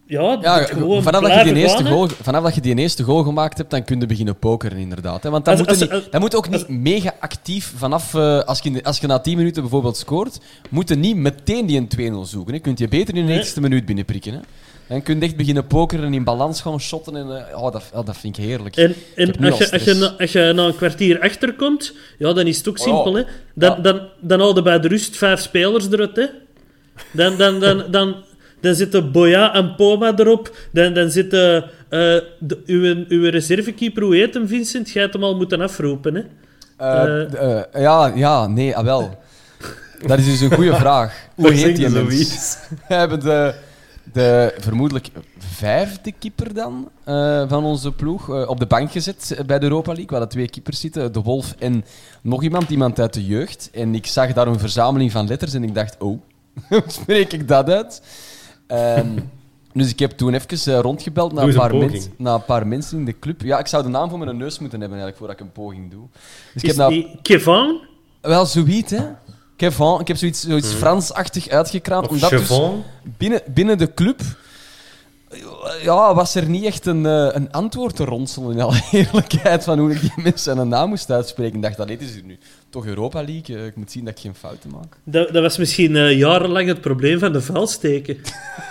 [0.08, 2.76] Ja, Ja, moet gewoon vanaf dat, je die eerste gaan, goal, vanaf dat je die
[2.76, 5.24] eerste goal gemaakt hebt, dan kun je beginnen pokeren, inderdaad.
[5.24, 5.30] Hè?
[5.30, 8.14] Want dan, Als- moet, als- niet, dan ook niet mega actief vanaf...
[8.14, 10.40] eh, als, je, als je na 10 minuten bijvoorbeeld scoort,
[10.70, 12.54] moet je niet meteen die een 2-0 zoeken.
[12.54, 12.60] Hè?
[12.60, 13.44] Kunt je beter in de Nee.
[13.46, 14.34] 90ste minuut binnenprikken.
[14.34, 14.40] Hè?
[14.88, 17.16] Dan kun je echt beginnen pokeren en in balans gaan shotten.
[17.16, 18.76] En, eh, oh, dat, oh, dat vind ik heerlijk.
[18.76, 22.34] En, en als, al je, als, je, na- als je na een kwartier achterkomt, ja,
[22.34, 23.14] dan is het ook Oh, simpel.
[23.16, 23.24] Hè.
[23.54, 23.82] Dan, Ja.
[23.82, 26.16] dan, dan houden bij de rust vijf spelers eruit.
[26.16, 26.26] Hè.
[27.12, 28.16] Dan, dan, dan, dan,
[28.66, 30.56] dan zitten Boya en Poma erop.
[30.72, 32.00] Dan, dan zitten eh,
[32.40, 34.90] de, uw, uw reservekeeper, hoe heet hem, Vincent?
[34.90, 36.16] Jij hebt hem al moeten afroepen.
[36.16, 36.22] Hè.
[36.78, 39.18] Eh, eh, ja, ja, nee, ah, wel.
[40.06, 41.14] Dat is dus een goede vraag.
[41.36, 42.58] Hoe heet die je mens?
[42.88, 43.54] We hebben de,
[44.14, 46.90] de vermoedelijk vijfde keeper dan
[47.50, 50.08] van onze ploeg op de bank gezet bij de Europa League.
[50.08, 51.86] We hadden twee keepers zitten, de Wolf en
[52.22, 53.70] nog iemand, iemand uit de jeugd.
[53.74, 56.20] En ik zag daar een verzameling van letters en ik dacht, oh,
[56.70, 58.02] hoe spreek ik dat uit?
[58.68, 59.20] Ehm,
[59.74, 62.98] dus ik heb toen even eh, rondgebeld naar een, paar mens- naar een paar mensen
[62.98, 63.42] in de club.
[63.42, 65.92] Ja, ik zou de naam voor mijn neus moeten hebben eigenlijk, voordat ik een poging
[65.92, 66.06] doe.
[66.54, 67.08] Dus ik Is heb nou...
[67.22, 67.80] Kevin?
[68.22, 69.04] Wel, zoiets, hè.
[69.56, 72.08] Kevin, ik heb zoiets, zoiets Fransachtig uitgekraamd.
[72.08, 72.60] Of omdat dus
[73.18, 74.22] binnen, binnen de club
[75.82, 79.80] ja, was er niet echt een, eh, een antwoord te ronselen, in alle eerlijkheid, van
[79.80, 81.56] hoe ik die mensen een naam moest uitspreken.
[81.56, 82.38] Ik dacht, dat dit is hier nu
[82.76, 83.56] toch Europa League.
[83.58, 84.98] eh, Ik moet zien dat ik geen fouten maak.
[85.04, 88.18] Dat, dat was misschien eh, jarenlang het probleem van de vuilsteken.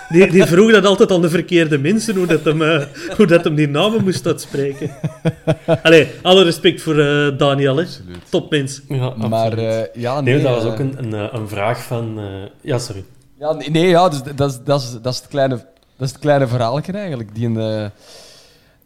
[0.09, 2.85] Die, die vroeg dat altijd aan de verkeerde mensen, hoe dat hem, eh,
[3.17, 4.91] hoe dat hem die namen moest uitspreken.
[5.83, 7.85] Allee, alle respect voor eh, Daniel, hè.
[8.29, 8.81] Topmens.
[8.89, 10.33] Ja, Maar eh, ja, nee.
[10.33, 12.19] Nee, dat was ook een, een, een vraag van...
[12.19, 12.25] eh,
[12.61, 13.03] ja, sorry.
[13.39, 15.55] Ja, nee, nee, ja, dus dat, is, dat, is, dat, is het kleine,
[15.97, 17.35] dat is het kleine verhaaltje eigenlijk.
[17.35, 17.85] Die een, eh,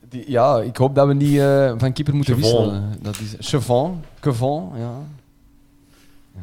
[0.10, 2.52] die, ja, ik hoop dat we niet eh, van keeper moeten Chevon.
[2.52, 2.96] wisselen.
[3.02, 4.94] Dat is Chevon, Kevon, ja.
[6.36, 6.42] ja.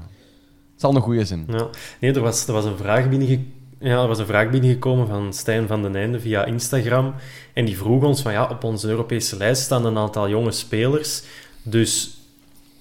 [0.72, 1.44] Het zal een goeie zijn.
[1.48, 1.66] Ja.
[2.00, 3.40] Nee, er was, er, was een vraag binnenge...
[3.78, 7.14] ja, er was een vraag binnengekomen van Stijn van den Einde via Instagram.
[7.52, 11.22] En die vroeg ons van ja, op onze Europese lijst staan een aantal jonge spelers.
[11.62, 12.20] Dus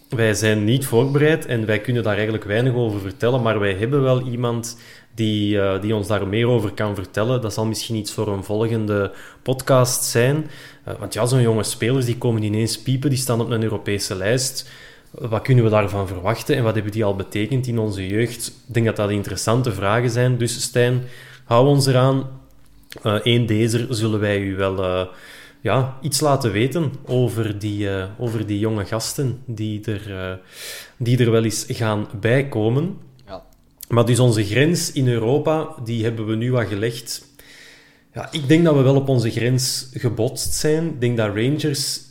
[0.09, 3.41] wij zijn niet voorbereid en wij kunnen daar eigenlijk weinig over vertellen.
[3.41, 4.77] Maar wij hebben wel iemand
[5.15, 7.41] die, eh, die ons daar meer over kan vertellen.
[7.41, 10.49] Dat zal misschien iets voor een volgende podcast zijn.
[10.83, 14.15] Eh, want ja, zo'n jonge spelers die komen ineens piepen, die staan op een Europese
[14.15, 14.69] lijst.
[15.11, 18.47] Wat kunnen we daarvan verwachten en wat hebben die al betekend in onze jeugd?
[18.67, 20.37] Ik denk dat dat interessante vragen zijn.
[20.37, 21.03] Dus Stijn,
[21.43, 22.27] hou ons eraan.
[23.01, 25.07] Eén deze zullen wij u wel eh,
[25.65, 30.37] ja, iets laten weten over die, eh, over die jonge gasten die er, eh,
[30.97, 32.97] die er wel eens gaan bijkomen.
[33.89, 37.25] Maar dus onze grens in Europa, die hebben we nu wat gelegd.
[38.13, 40.87] Ja, ik denk dat we wel op onze grens gebotst zijn.
[40.87, 42.03] Ik denk dat Rangers...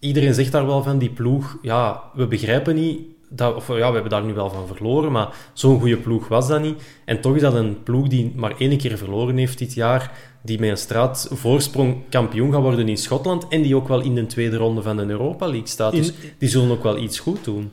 [0.00, 1.58] Iedereen zegt daar wel van, die ploeg...
[1.62, 5.34] Ja, we begrijpen niet dat, of, ja, we hebben daar nu wel van verloren, maar
[5.52, 6.82] zo'n goede ploeg was dat niet.
[7.04, 10.12] En toch is dat een ploeg die maar één keer verloren heeft dit jaar,
[10.42, 14.26] die met een straatvoorsprong kampioen gaat worden in Schotland en die ook wel in de
[14.26, 15.92] tweede ronde van de Europa League staat.
[15.92, 17.72] Dus In- die zullen ook wel iets goed doen.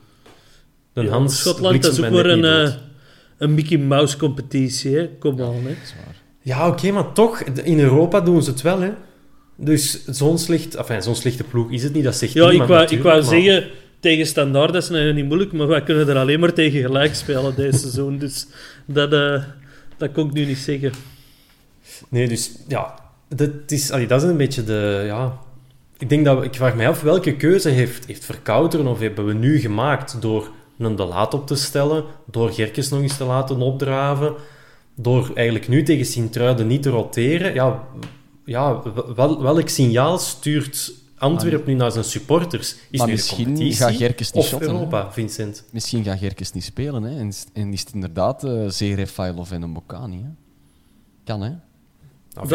[0.93, 2.91] De Ja, Hans Schotland is ook een.
[3.43, 5.09] Een Mickey Mouse competitie, hè.
[5.19, 5.75] Kom aan, hè.
[6.41, 8.91] Ja, oké, maar toch, in Europa doen ze het wel, hè.
[9.57, 12.83] Dus zo'n slecht, enfin, zo'n slechte ploeg is het niet, dat zegt Ja, ik wou,
[12.83, 13.67] ik wou maar- zeggen,
[13.99, 17.15] tegen Standaard dat is nou niet moeilijk, maar wij kunnen er alleen maar tegen gelijk
[17.15, 18.17] spelen deze seizoen.
[18.17, 18.47] Dus
[18.85, 19.43] dat, eh,
[19.97, 20.91] dat kon ik nu niet zeggen.
[22.09, 22.93] Nee, dus ja,
[23.29, 25.03] dat is, allee, dat is een beetje de.
[25.05, 25.37] Ja,
[25.97, 29.25] ik denk dat we- ik vraag mij af welke keuze heeft, heeft Verkouteren of hebben
[29.25, 33.23] we nu gemaakt door een de laat op te stellen, door Gerkes nog eens te
[33.25, 34.33] laten opdraven,
[34.95, 37.53] door eigenlijk nu tegen Sint-Truiden niet te roteren.
[37.53, 37.83] Ja,
[38.45, 38.81] ja
[39.15, 42.75] wel, welk signaal stuurt Antwerpen nu naar zijn supporters?
[42.91, 44.75] Is Maar nu misschien competitie gaat Gerkes niet of shotten, hè?
[44.75, 45.63] Europa, Vincent?
[45.71, 47.19] Misschien gaat Gerkes niet spelen, hè?
[47.19, 50.29] En, is- en is het inderdaad uh, Zerefailov en een Bocani, hè?
[51.23, 51.49] Kan, hè?
[52.33, 52.47] Nou,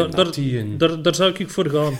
[0.77, 1.93] Daar, daar, zou ik voor gaan.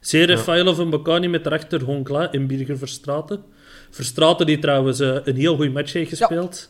[0.00, 3.42] Zerefailov en Bocani met daarachter Honkla en Birger Verstraten.
[3.90, 6.68] Verstraten die trouwens eh, een heel goede match heeft gespeeld.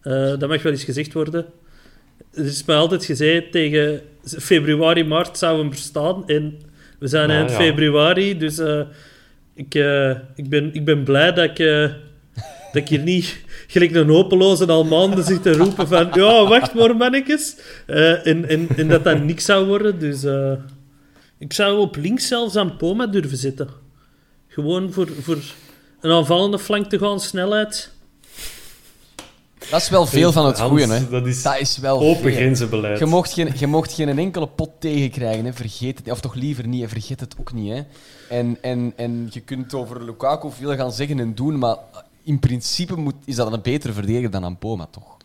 [0.00, 1.46] Eh, dat mag wel eens gezegd worden.
[2.34, 6.28] Er is mij altijd gezegd, tegen februari, maart zouden we bestaan.
[6.28, 6.58] En
[6.98, 7.56] we zijn Nou, eind ja.
[7.56, 8.80] februari, dus eh,
[9.54, 11.56] ik, eh, ik, ben, ik ben blij dat ik,
[12.72, 16.74] dat ik hier niet gelijk een hopeloze al maanden zit te roepen van ja, wacht
[16.74, 17.56] maar mannetjes.
[17.86, 19.98] Eh, en, en, en dat dat niks zou worden.
[19.98, 20.52] Dus eh,
[21.38, 23.68] ik zou op links zelfs aan Poma durven zitten.
[24.48, 25.38] Gewoon voor, voor
[26.02, 27.90] een aanvallende flank te gaan, snelheid.
[29.70, 31.08] Dat is wel veel van het goede, hè?
[31.08, 32.32] Dat is Dat is wel open veel.
[32.32, 32.98] grenzenbeleid.
[32.98, 35.52] Je mocht, geen, je mocht geen enkele pot tegenkrijgen, hè.
[35.52, 36.10] vergeet het.
[36.10, 37.72] Of toch liever niet, en vergeet het ook niet.
[37.72, 37.82] Hè.
[38.28, 41.76] En, en, en je kunt over Lukaku veel gaan zeggen en doen, maar
[42.22, 45.16] in principe moet, is dat een betere verdediger dan Ampoma, toch?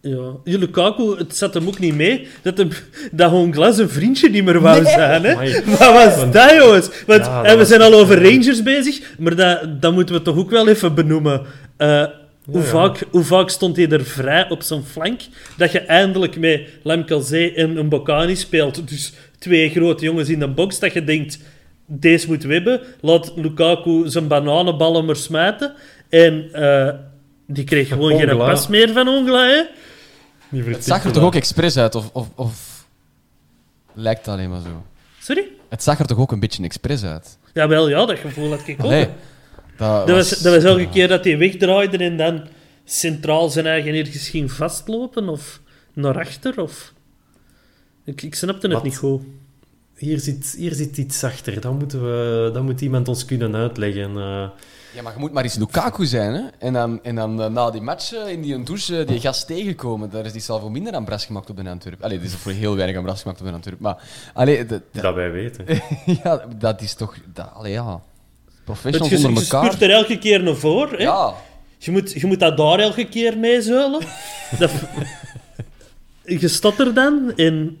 [0.00, 2.68] Ja, Je Lukaku, het zat hem ook niet mee dat, hem,
[3.12, 5.24] dat Honglas een vriendje niet meer wou zijn.
[5.24, 5.32] Hè?
[5.32, 5.62] Amai.
[5.64, 6.90] Wat was dat, jongens?
[7.06, 9.92] Want, Ja, dat en we was zijn al over eh, Rangers bezig, maar dat, dat
[9.92, 11.42] moeten we toch ook wel even benoemen.
[11.76, 12.04] Eh,
[12.44, 12.66] hoe, ja.
[12.66, 15.20] Vaak, hoe vaak stond hij er vrij op zijn flank,
[15.56, 18.88] dat je eindelijk met Lemkelzee en een Bocani speelt.
[18.88, 21.38] Dus twee grote jongens in de box, dat je denkt,
[21.86, 22.80] deze moeten we hebben.
[23.00, 25.72] Laat Lukaku zijn bananenballen maar smijten.
[26.08, 26.88] En eh,
[27.48, 29.62] die kreeg gewoon geen pas meer van Ongla, hè?
[30.60, 32.84] Het zag er toch ook expres uit, of, of, of
[33.94, 34.82] lijkt het alleen maar zo?
[35.20, 35.44] Sorry?
[35.68, 37.38] Het zag er toch ook een beetje expres uit?
[37.54, 38.90] Jawel, ja, dat gevoel had ik ook.
[38.90, 42.46] Dat, Dat was, dat was elke keer dat hij wegdraaide en dan
[42.84, 45.60] centraal zijn eigen ergens ging vastlopen of
[45.92, 46.60] naar achter.
[46.60, 46.92] Of...
[48.04, 48.84] Ik, ik snapte het Wat?
[48.84, 49.22] niet goed.
[49.96, 51.60] Hier zit, hier zit iets achter.
[51.60, 54.16] Dat, moeten we, dat moet iemand ons kunnen uitleggen.
[54.16, 54.48] eh.
[54.94, 56.42] Ja, maar je moet maar eens Lukaku zijn, hè?
[56.58, 59.46] En dan, en dan eh, na die match eh, in die douche eh, die gast
[59.46, 62.02] tegenkomen, daar is die zelf voor minder aan bras gemaakt op de Antwerp.
[62.02, 63.80] Allee, die is voor heel weinig aan bras gemaakt op de Antwerp.
[63.80, 63.96] Maar,
[64.34, 65.64] allee, de- de- dat wij weten.
[66.22, 67.16] ja, dat is toch...
[67.34, 68.00] Dat, allee, ja.
[68.64, 69.64] Professionals je, onder je elkaar.
[69.72, 70.90] spuurt er elke keer naar voor.
[70.90, 70.96] Hè?
[71.02, 71.34] Ja.
[71.78, 74.00] Je, moet, je moet dat daar elke keer mee zuilen.
[74.58, 74.70] dat,
[76.24, 77.78] je staat er dan en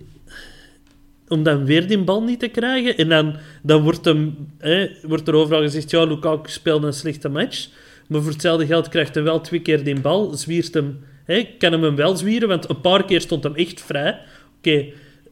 [1.28, 2.96] om dan weer die bal niet te krijgen.
[2.96, 7.28] En dan, dan wordt, hem, hè, wordt er overal gezegd, ja, Lukaku speelde een slechte
[7.28, 7.68] match.
[8.08, 10.34] Maar voor hetzelfde geld krijgt hij wel twee keer die bal.
[10.34, 13.80] Zwiert hem, hè, kan hem hem wel zwieren, want een paar keer stond hem echt
[13.80, 14.18] vrij.
[14.58, 14.84] Oké,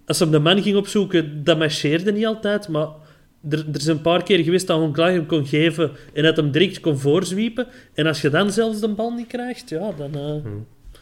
[0.07, 2.89] als hem de man ging opzoeken, dat marcheerde niet altijd, maar...
[3.51, 6.51] Er, er is een paar keer geweest dat Hongla hem kon geven en dat hem
[6.51, 7.67] direct kon voorzwiepen.
[7.95, 10.53] En als je dan zelfs de bal niet krijgt, ja, dan eh,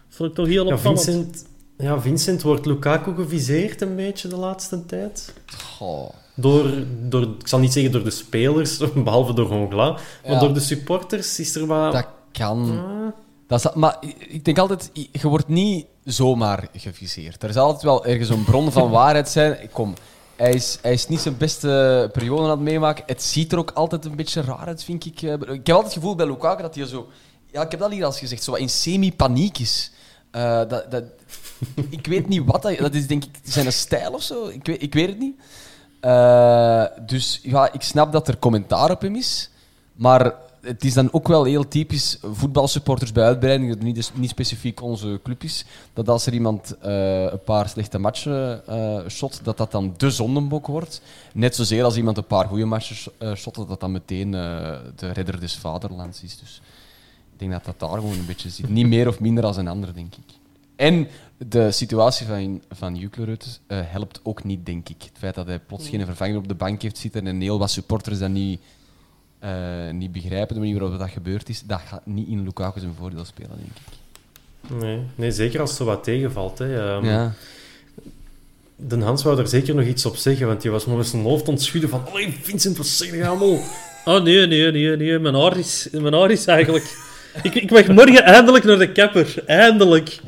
[0.08, 1.04] vond ik toch heel Ja, opvallend.
[1.04, 1.46] Vincent,
[1.78, 5.32] ja, Vincent wordt Lukaku geviseerd een beetje de laatste tijd.
[5.76, 6.08] Goh.
[6.34, 6.72] Door,
[7.08, 10.00] door, ik zal niet zeggen door de spelers, behalve door Hongla, maar
[10.32, 10.38] Ja.
[10.38, 11.92] door de supporters is er wat...
[11.92, 12.70] Dat kan.
[12.78, 13.12] Ah,
[13.46, 17.42] Dat is, maar ik denk altijd, je wordt niet zomaar geviseerd.
[17.42, 19.68] Er zal altijd wel ergens een bron van waarheid zijn.
[19.72, 19.94] Kom,
[20.36, 23.04] hij is, hij is niet zijn beste periode aan het meemaken.
[23.06, 25.22] Het ziet er ook altijd een beetje raar uit, vind ik.
[25.22, 27.08] Ik heb altijd het gevoel bij Lukaku dat hij zo...
[27.52, 29.92] Ja, ik heb dat hier al eens gezegd, zo in semi-paniek is.
[30.30, 31.04] Eh, dat, dat,
[31.98, 32.78] ik weet niet wat dat...
[32.78, 34.46] Dat is denk ik zijn stijl of zo.
[34.46, 35.34] Ik weet, ik weet het niet.
[36.04, 39.50] Eh, dus ja, ik snap dat er commentaar op hem is.
[39.94, 44.82] Maar het is dan ook wel heel typisch voetbalsupporters bij uitbreiding, dat niet, niet specifiek
[44.82, 49.56] onze club is, dat als er iemand eh, een paar slechte matchen eh shot, dat
[49.56, 51.00] dat dan de zondebok wordt.
[51.32, 52.96] Net zozeer als iemand een paar goede matchen
[53.36, 56.38] shot, dat dat dan meteen de redder des vaderlands is.
[56.38, 56.60] Dus
[57.32, 58.68] ik denk dat dat daar gewoon een beetje zit.
[58.68, 60.43] Niet meer of minder als een ander, denk ik.
[60.76, 65.02] En de situatie van, van Juklerud eh helpt ook niet, denk ik.
[65.02, 67.70] Het feit dat hij plots geen vervanger op de bank heeft zitten en heel wat
[67.70, 68.60] supporters dat niet
[69.44, 72.94] eh, niet begrijpen, de manier waarop dat gebeurd is, dat gaat niet in Lukaku zijn
[72.98, 74.80] voordeel spelen, denk ik.
[74.80, 76.58] Nee, nee zeker als het zo wat tegenvalt.
[76.58, 76.94] Hè.
[76.94, 77.32] Ehm, ja.
[78.76, 81.22] De Hans wou er zeker nog iets op zeggen, want die was nog eens zijn
[81.22, 83.58] hoofd ontschudden van oh, Vincent, wat zeg je allemaal?
[84.04, 85.18] Oh, nee, nee, nee, nee.
[85.18, 86.96] Mijn haar is, mijn haar is eigenlijk...
[87.42, 89.42] ik, ik mag morgen eindelijk naar de kapper.
[89.46, 90.20] Eindelijk.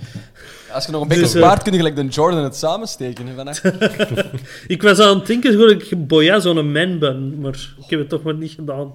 [0.77, 3.27] Als je nog een beetje Dus, eh, spaart, kun je gelijk de Jordan het samensteken.
[4.67, 8.09] Ik was aan het denken dat ik Boya zo'n man ben, maar ik heb het
[8.09, 8.93] toch maar niet gedaan.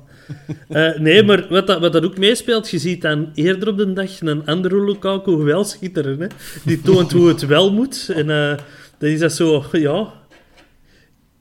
[0.68, 3.94] Eh, nee, maar wat dat, wat dat ook meespeelt, je ziet dan eerder op de
[3.94, 6.20] dag een andere Lukaku wel schitteren.
[6.20, 6.28] Hè?
[6.66, 8.10] Die toont hoe het wel moet.
[8.14, 8.58] En eh,
[8.98, 10.14] dan is dat zo, ja...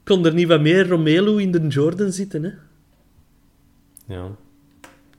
[0.05, 2.51] Kon er niet wat meer Romelu in de Jordan zitten, hè?
[4.14, 4.30] Ja,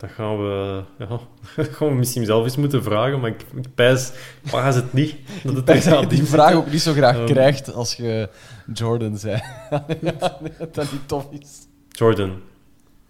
[0.02, 1.08] dat gaan we, ja,
[1.56, 4.12] dat gaan we misschien zelf eens moeten vragen, maar ik, ik pijs,
[4.52, 5.16] het niet.
[5.44, 7.26] Dat het die vraag ook niet zo graag Ehm.
[7.26, 8.30] krijgt als je
[8.74, 9.42] Jordan zei.
[10.02, 11.50] dat dat niet tof is.
[11.90, 12.32] Jordan,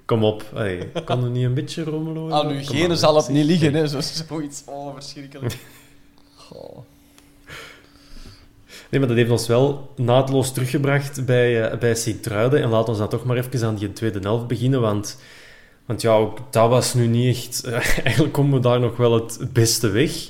[0.06, 0.44] kom op.
[0.54, 2.34] Hey, kan er niet een beetje rommelen?
[2.34, 3.88] Aan uw genen zal het niet liggen, hè.
[3.88, 4.64] Zo, zoiets.
[4.66, 5.58] Oh, verschrikkelijk.
[6.36, 6.78] Goh.
[8.90, 12.62] Nee, maar dat heeft ons wel naadloos teruggebracht bij, eh, bij Sint-Truiden.
[12.62, 15.18] En laat ons dan toch maar even aan die tweede helft beginnen, want...
[15.92, 17.70] Want ja, ook dat was nu niet echt...
[18.04, 20.30] eigenlijk komen we daar nog wel het, beste weg.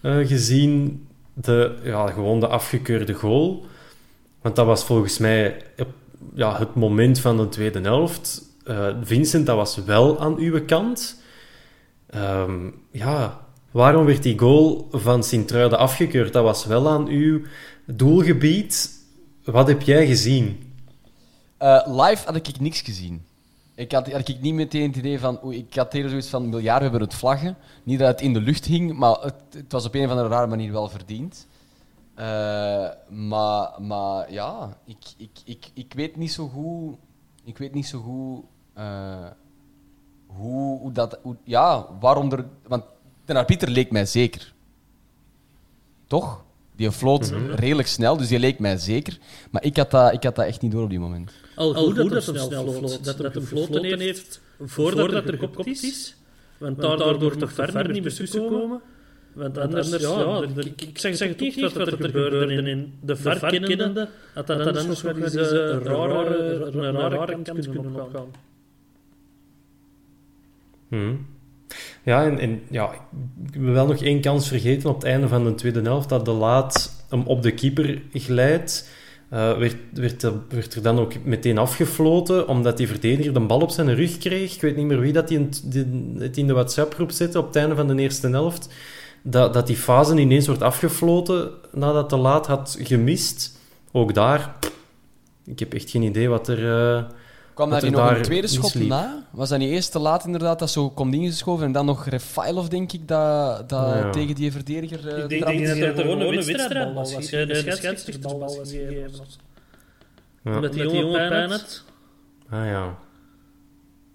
[0.00, 3.66] eh, gezien de, ja, gewoon de afgekeurde goal.
[4.40, 5.86] Want dat was volgens mij eh,
[6.34, 8.42] ja, het moment van de tweede helft.
[8.64, 11.22] Eh, Vincent, dat was wel aan uw kant.
[12.06, 13.40] Ehm, ja,
[13.70, 16.32] waarom werd die goal van Sint-Truiden afgekeurd?
[16.32, 17.40] Dat was wel aan uw
[17.86, 18.90] doelgebied.
[19.44, 20.74] Wat heb jij gezien?
[21.56, 23.28] Eh, live had ik niks gezien.
[23.74, 25.52] Ik had, had ik niet meteen het idee van...
[25.52, 26.48] Ik had eerder zoiets van...
[26.48, 27.56] Miljard, we hebben het vlaggen.
[27.82, 30.28] Niet dat het in de lucht hing, maar het, het was op een of andere
[30.28, 31.46] rare manier wel verdiend.
[32.14, 36.96] Eh, maar, maar ja, ik, ik, ik, ik weet niet zo goed...
[37.44, 38.44] Ik weet niet zo goed...
[38.74, 39.30] eh,
[40.26, 41.18] hoe, hoe dat...
[41.22, 42.46] Hoe, ja, waarom er...
[42.66, 42.84] Want
[43.24, 44.54] de arbiter leek mij zeker.
[46.06, 46.44] Toch?
[46.76, 49.18] Die floot redelijk snel, dus die leek mij zeker.
[49.50, 51.32] Maar ik had, dat, ik had dat echt niet door op die moment.
[51.60, 53.04] Al goed, dat, het snel vloot.
[53.04, 56.16] Dat het gefloten heeft voordat er gekopt is.
[56.58, 58.80] Want daardoor toch ver niet meer tussen komen.
[59.32, 62.54] Want anders, ja, er- ik, ik zeg, zeg het niet wat er gebeurde.
[62.54, 67.42] In de ver kennende had dat anders nog wel eens eh, een rare, een rare
[67.42, 68.26] kant kunnen opgaan.
[70.88, 71.14] Hm.
[72.02, 72.92] Ja, en, en ja,
[73.52, 76.24] ik wil wel nog één kans vergeten op het einde van de tweede helft, dat
[76.24, 78.88] de laat hem op de keeper glijdt.
[79.30, 83.60] Eh, werd, werd, er- werd er dan ook meteen afgefloten, omdat die verdediger de bal
[83.60, 84.54] op zijn rug kreeg.
[84.54, 85.50] Ik weet niet meer wie dat in,
[86.18, 88.68] het in de WhatsApp-groep zette op het einde van de eerste helft.
[89.22, 93.58] Dat, dat die fase ineens wordt afgefloten nadat de laat had gemist.
[93.92, 94.56] Ook daar,
[95.46, 96.70] ik heb echt geen idee wat er...
[96.96, 97.02] eh,
[97.54, 98.88] Kwam daar nog een daar tweede schot misliep.
[98.88, 99.26] na?
[99.30, 102.66] Was dat niet eerst te laat inderdaad dat zo kon ingeschoven en dan nog Refailov,
[102.66, 104.10] denk ik, dat, dat Ja.
[104.10, 107.30] tegen die verdediger uh, Ik denk, denk dat er gewoon een wedstrijdbal was.
[107.30, 109.10] Je de scheidsrechterbal was gegeven.
[110.44, 110.54] ja.
[110.54, 111.84] Omdat die jongen pijn had.
[112.50, 112.98] Ah ja.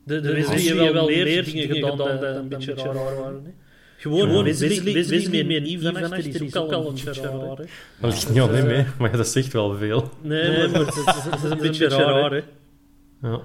[0.04, 3.42] De, de Wesley heeft wel meer dingen gedaan dat een beetje raar waren.
[3.44, 3.52] hè.
[3.98, 7.56] Gewoon Wesley, Wesley met nieuw van achter, is ook al een beetje raar.
[7.56, 10.10] Dat ligt niet aan hem, hè, maar dat zegt wel veel.
[10.22, 12.32] Nee, maar het is- het is een beetje raar.
[12.32, 12.42] hè.
[13.26, 13.40] Ja.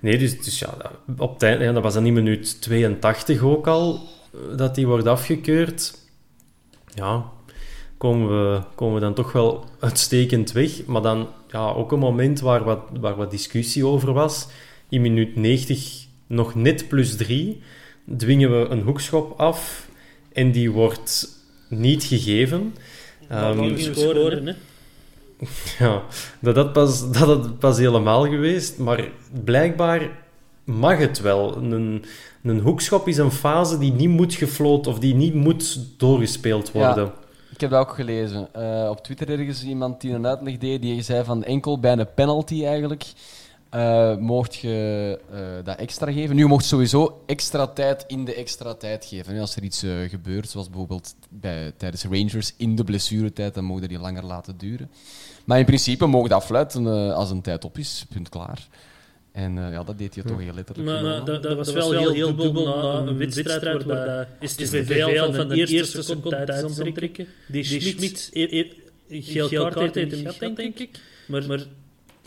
[0.00, 3.42] Nee, dus, dus ja, dat- op het einde, ja, dat was dan in minuut 82
[3.42, 4.00] ook al,
[4.32, 5.94] eh, dat die wordt afgekeurd.
[6.94, 7.24] Ja,
[7.96, 10.84] komen we, komen we dan toch wel uitstekend weg.
[10.86, 14.46] Maar dan ja, ook een moment waar wat, waar wat discussie over was.
[14.88, 17.60] In minuut 90 nog net plus 3
[18.16, 19.88] dwingen we een hoekschop af
[20.32, 21.28] en die wordt
[21.68, 22.74] niet gegeven.
[23.28, 24.52] Dan Ehm, scoren, hè.
[25.78, 26.02] ja,
[26.40, 28.78] dat had pas, dat had pas helemaal geweest.
[28.78, 29.08] Maar
[29.44, 30.10] blijkbaar
[30.64, 31.56] mag het wel.
[31.56, 32.04] Een,
[32.42, 37.04] een hoekschop is een fase die niet moet gefloten of die niet moet doorgespeeld worden.
[37.04, 37.14] Ja.
[37.52, 38.48] Ik heb dat ook gelezen.
[38.52, 42.14] Eh, op Twitter ergens iemand die een uitleg deed, die zei van enkel bij een
[42.14, 43.04] penalty eigenlijk
[43.68, 46.34] eh mocht je eh, dat extra geven.
[46.34, 49.34] Nu, je mocht sowieso extra tijd in de extra tijd geven.
[49.34, 53.88] Nu, als er iets gebeurt, zoals bijvoorbeeld bij, tijdens Rangers in de blessuretijd, dan mogen
[53.88, 54.90] die langer laten duren.
[55.48, 58.66] Maar in principe mogen dat afluiten eh, als een tijd op is, punt klaar.
[59.32, 60.88] En eh, ja, dat deed hij toch heel letterlijk.
[61.02, 65.32] Maar dat, dat was wel heel, heel dubbel na een wedstrijd waar de STVV al
[65.32, 67.26] van de eerste seconde tijd trekken.
[67.46, 68.30] Die Schmid
[69.08, 71.00] geel kaart heeft hem gehad, denk ik.
[71.26, 71.60] Maar, maar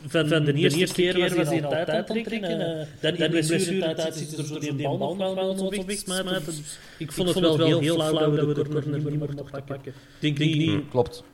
[0.08, 2.42] van, van de eerste keer was hij al tijd aan het trekken.
[2.42, 5.56] eh, Dan in de blessuretijd zit er zo die bal nog wel.
[5.56, 6.62] Dus
[6.98, 9.94] Ik vond het wel heel flauw dat we er nog niet meer mochten pakken.
[10.20, 11.31] Ik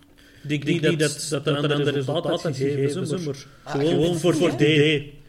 [0.49, 0.63] denk.
[0.63, 4.35] Ik denk niet dat, dat, dat een ander resultaat had gegeven, zo, maar gewoon voor,
[4.35, 4.63] voor D.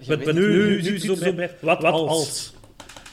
[0.07, 2.53] Wat, wat nu, nu, nu zo bij, wat, wat als.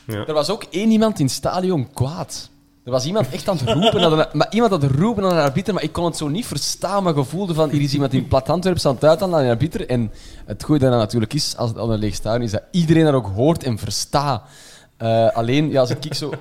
[0.08, 2.50] Er was ook één iemand in het stadion kwaad.
[2.84, 5.34] Er was iemand echt aan het roepen, naar de, maar iemand aan het roepen naar
[5.34, 8.14] de arbiter, maar ik kon het zo niet verstaan, maar gevoelde van, hier is iemand
[8.14, 9.90] in plat Antwerpen aan het uit aan de arbiter.
[9.90, 10.12] En
[10.46, 13.14] het goede dat natuurlijk is, als het aan een leeg stadion is, dat iedereen dat
[13.14, 14.44] ook hoort en verstaat.
[14.98, 16.34] Eh, alleen, ja, zit ik zo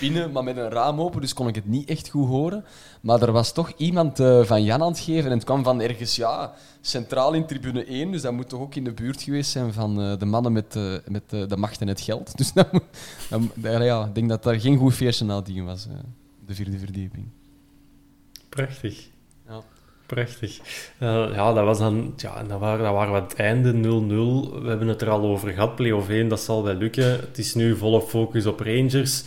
[0.00, 2.64] binnen, maar met een raam open, dus kon ik het niet echt goed horen.
[3.00, 5.80] Maar er was toch iemand eh, van Jan aan het geven en het kwam van
[5.80, 9.50] ergens, ja, centraal in tribune 1, dus dat moet toch ook in de buurt geweest
[9.50, 12.32] zijn van eh, de mannen met, eh, met de macht en het geld.
[12.38, 12.82] Dus dat moet-
[13.30, 15.86] dat moet- ja, ik denk dat daar geen goed feestje nadien was,
[16.46, 17.26] de vierde verdieping.
[18.48, 19.08] Prachtig.
[19.48, 19.60] Ja.
[20.06, 20.60] Prachtig.
[21.00, 22.12] Ja, dat was dan...
[22.16, 24.62] Ja, dat waren, dat waren we aan het einde 0-0.
[24.62, 25.74] We hebben het er al over gehad.
[25.76, 27.04] Play-off 1, dat zal wel lukken.
[27.10, 29.24] Het is nu volle focus op Rangers.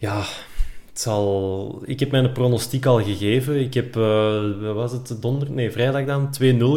[0.00, 0.18] Ja,
[0.88, 1.82] het zal...
[1.84, 3.60] Ik heb mijn pronostiek al gegeven.
[3.60, 5.50] Ik heb, eh, wat was het, donder...
[5.50, 6.28] Nee, vrijdag dan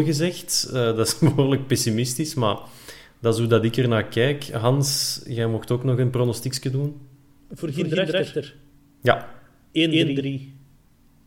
[0.02, 0.70] 2-0 gezegd.
[0.74, 2.58] Eh, dat is behoorlijk pessimistisch, maar
[3.20, 4.50] dat is hoe dat ik er naar kijk.
[4.52, 7.02] Hans, jij mocht ook nog een pronostiekje doen?
[7.52, 8.52] Voor Ginder
[9.02, 9.28] Ja,
[9.72, 10.54] 1-3.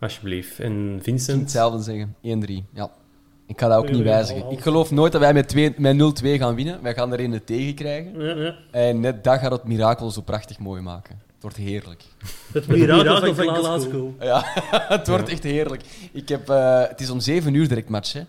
[0.01, 0.61] alsjeblieft.
[0.61, 1.41] En Ik Vincent?
[1.41, 2.65] hetzelfde zeggen, 1-3.
[2.75, 2.91] Ja.
[3.47, 4.51] Ik ga dat ook niet wijzigen.
[4.51, 6.83] Ik geloof nooit dat wij met, twee- met 0-2 gaan winnen.
[6.83, 8.21] Wij gaan er een tegen krijgen.
[8.21, 8.55] Ja, ja.
[8.71, 11.26] En net dat gaat het mirakel zo prachtig mooi maken.
[11.37, 12.03] Het wordt heerlijk.
[12.53, 14.23] Het mirakel van Glasgow.
[14.23, 14.43] Ja,
[14.97, 15.83] het wordt echt heerlijk.
[16.13, 18.13] Ik heb, eh, het is om 7 uur direct match.
[18.13, 18.23] Hè.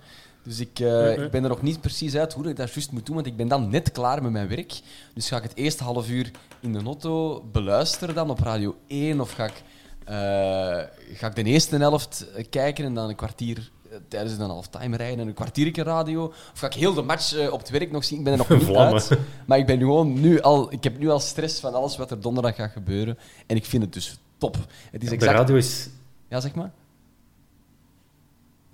[0.44, 3.06] Dus ik, eh, ik ben er nog niet precies uit hoe ik dat juist moet
[3.06, 4.80] doen, want ik ben dan net klaar met mijn werk.
[5.14, 9.22] Dus ga ik het eerste half uur in de auto beluisteren dan op Radio 1
[9.22, 9.64] of ga ik,
[10.06, 10.16] eh,
[11.18, 13.72] ga ik de eerste helft kijken en dan een kwartier
[14.08, 16.26] tijdens een halftime rijden en een kwartiertje radio.
[16.26, 18.18] Of ga ik heel de match eh, op het werk nog zien?
[18.18, 18.94] Ik ben er nog niet Vlammen.
[18.94, 19.12] uit.
[19.46, 22.22] Maar ik ben gewoon nu al, ik heb nu al stress van alles wat er
[22.22, 23.18] donderdag gaat gebeuren.
[23.48, 24.56] En ik vind het dus top.
[24.92, 25.38] Het is De exact...
[25.38, 25.90] radio is
[26.30, 26.72] Ja, zeg maar.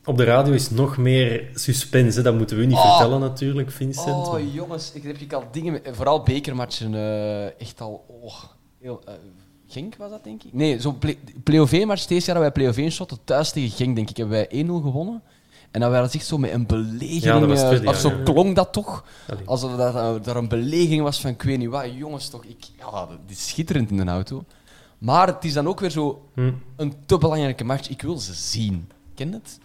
[0.05, 2.21] Op de radio is nog meer suspense.
[2.21, 2.89] Dat moeten we niet Oh.
[2.97, 4.27] vertellen natuurlijk, Vincent.
[4.27, 5.71] Oh, jongens, ik heb al dingen...
[5.71, 8.05] met- Vooral bekermatchen eh, echt al...
[8.21, 8.43] Oh,
[8.79, 9.13] heel, eh,
[9.73, 10.53] Genk was dat, denk ik?
[10.53, 12.05] Nee, zo'n play- play-off-match.
[12.05, 14.17] Deze jaar hebben wij play-off shotten thuis tegen Genk, denk ik.
[14.17, 15.21] Hebben wij 1-0 gewonnen.
[15.71, 17.23] En dan waren ze echt zo met een belegering...
[17.23, 18.23] Ja, dat was eh, of zo ja.
[18.23, 19.05] klonk dat toch.
[19.27, 19.47] Allee.
[19.47, 21.85] Alsof dat, eh, daar een belegering was van, ik weet niet wat.
[21.95, 22.43] Jongens, toch...
[22.45, 24.43] Ik, ja, dat is schitterend in de auto.
[24.97, 26.51] Maar het is dan ook weer zo Hm.
[26.75, 27.89] een te belangrijke match.
[27.89, 28.89] Ik wil ze zien.
[29.15, 29.59] Ken je het?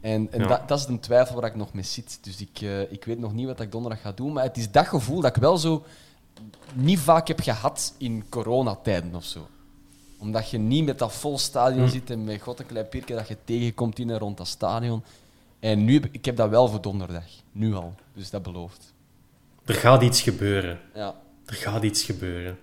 [0.00, 0.46] En, en Ja.
[0.46, 2.18] dat, dat is een twijfel waar ik nog mee zit.
[2.22, 4.32] Dus ik, eh, ik weet nog niet wat ik donderdag ga doen.
[4.32, 5.84] Maar het is dat gevoel dat ik wel zo
[6.74, 9.48] niet vaak heb gehad in coronatijden of zo.
[10.18, 11.90] Omdat je niet met dat vol stadion Hm.
[11.90, 15.02] zit en met god een klein pierke dat je tegenkomt in en rond dat stadion.
[15.60, 17.24] En nu heb ik heb dat wel voor donderdag.
[17.52, 17.94] Nu al.
[18.14, 18.94] Dus dat belooft.
[19.64, 20.80] Er gaat iets gebeuren.
[20.94, 21.14] Ja.
[21.46, 22.58] Er gaat iets gebeuren.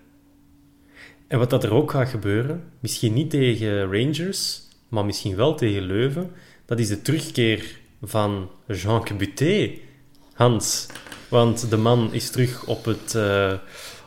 [1.27, 5.81] En wat dat er ook gaat gebeuren, misschien niet tegen Rangers, maar misschien wel tegen
[5.81, 6.31] Leuven,
[6.65, 9.71] dat is de terugkeer van Jean Buté.
[10.33, 10.87] Hans,
[11.33, 13.53] want de man is terug op het, eh,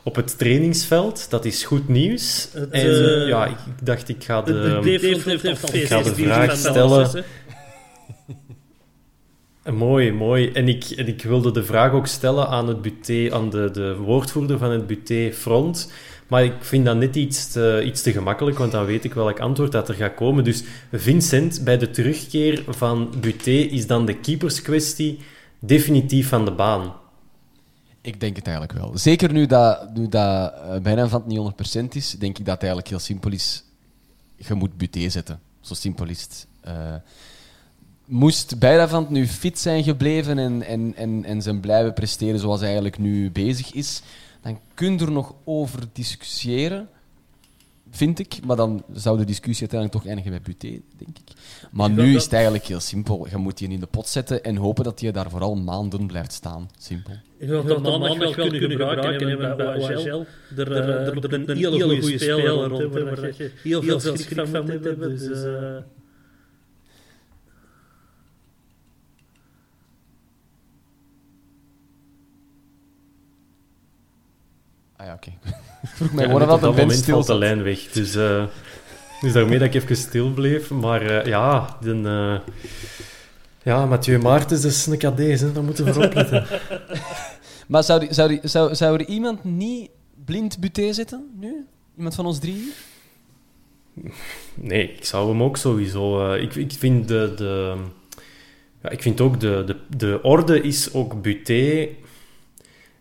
[0.02, 1.30] op het trainingsveld.
[1.30, 2.48] Dat is goed nieuws.
[2.52, 4.52] Het, en eh, ja, ik, dacht, ik ga De,
[4.82, 4.90] de...
[5.72, 7.10] Ik ga vraag stellen.
[9.64, 9.72] Hè.
[9.72, 10.50] Mooi, mooi.
[10.52, 13.96] En ik, en ik wilde de vraag ook stellen aan, het buté, aan de, de
[13.96, 15.92] woordvoerder van het Buté Front.
[16.26, 19.40] Maar ik vind dat net iets te, iets te gemakkelijk, want dan weet ik welk
[19.40, 20.44] antwoord dat er gaat komen.
[20.44, 25.18] Dus Vincent, bij de terugkeer van Buté is dan de keeperskwestie
[25.58, 26.92] definitief van de baan.
[28.06, 28.98] Ik denk het eigenlijk wel.
[28.98, 32.54] Zeker nu dat, nu dat eh, bijna van het niet 100% is, denk ik dat
[32.54, 33.64] het eigenlijk heel simpel is.
[34.36, 35.40] Je moet buté zetten.
[35.60, 36.46] Zo simpel is het.
[36.60, 36.94] Eh,
[38.04, 42.68] moest Bijravant nu fit zijn gebleven en, en, en, en zijn blijven presteren zoals hij
[42.68, 44.02] eigenlijk nu bezig is,
[44.42, 46.88] dan kun je er nog over discussiëren,
[47.90, 48.38] vind ik.
[48.44, 51.32] Maar dan zou de discussie uiteindelijk toch eindigen bij buté, denk ik.
[51.70, 53.26] Maar nu dat- is het eigenlijk heel simpel.
[53.30, 56.32] Je moet die in de pot zetten en hopen dat hij daar vooral maanden blijft
[56.32, 56.68] staan.
[56.78, 57.12] Simpel.
[57.38, 59.28] Je gaat dat maandag wel kunnen gebruiken.
[59.40, 60.24] En bij OHL
[60.56, 64.64] er, er, er een hele goede speler rond, waar dat je heel veel schrik van
[64.64, 65.08] moet hebben.
[65.18, 65.76] Dus, eh,
[74.96, 75.32] Ah ja, oké.
[75.84, 77.80] Vroeg mij net dat op een moment valt de lijn weg.
[77.92, 78.44] Dus, eh,
[79.20, 80.70] dus daarmee dat ik even stil bleef.
[80.70, 82.38] Maar eh, ja, eh,
[83.62, 85.52] ja, Mathieu Maartens is een cadees, hè.
[85.52, 86.46] daar moeten we voor opletten.
[87.66, 89.90] Maar zou, die, zou, die, zou, zou er iemand niet
[90.24, 91.66] blind buté zitten nu?
[91.96, 92.72] Iemand van ons drie?
[94.54, 96.32] Nee, ik zou hem ook sowieso.
[96.32, 97.32] ik, ik vind de.
[97.36, 97.76] de
[98.82, 101.88] ja, ik vind ook de, de, de orde is ook Buté.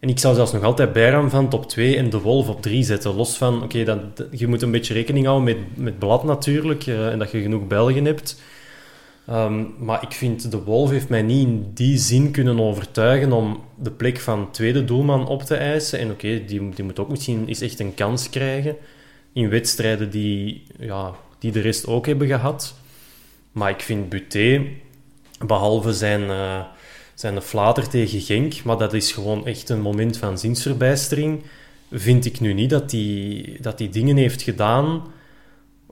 [0.05, 2.83] En ik zou zelfs nog altijd Bijram van top 2 en De Wolf op 3
[2.83, 3.15] zetten.
[3.15, 3.99] Los van, oké, dat-
[4.31, 6.87] je moet een beetje rekening houden met, met blad natuurlijk.
[6.87, 8.41] eh, en dat je genoeg Belgen hebt.
[9.27, 13.63] Ehm, maar ik vind de Wolf heeft mij niet in die zin kunnen overtuigen om
[13.75, 15.99] de plek van tweede doelman op te eisen.
[15.99, 18.75] En oké, die, die moet ook misschien eens echt een kans krijgen
[19.33, 22.75] in wedstrijden die, ja, die de rest ook hebben gehad.
[23.51, 24.61] Maar ik vind Buté,
[25.45, 26.59] behalve zijn, eh,
[27.15, 31.43] zijn flater tegen Genk, maar dat is gewoon echt een moment van zinsverbijstering,
[31.91, 35.03] vind ik nu niet dat hij dat die dingen heeft gedaan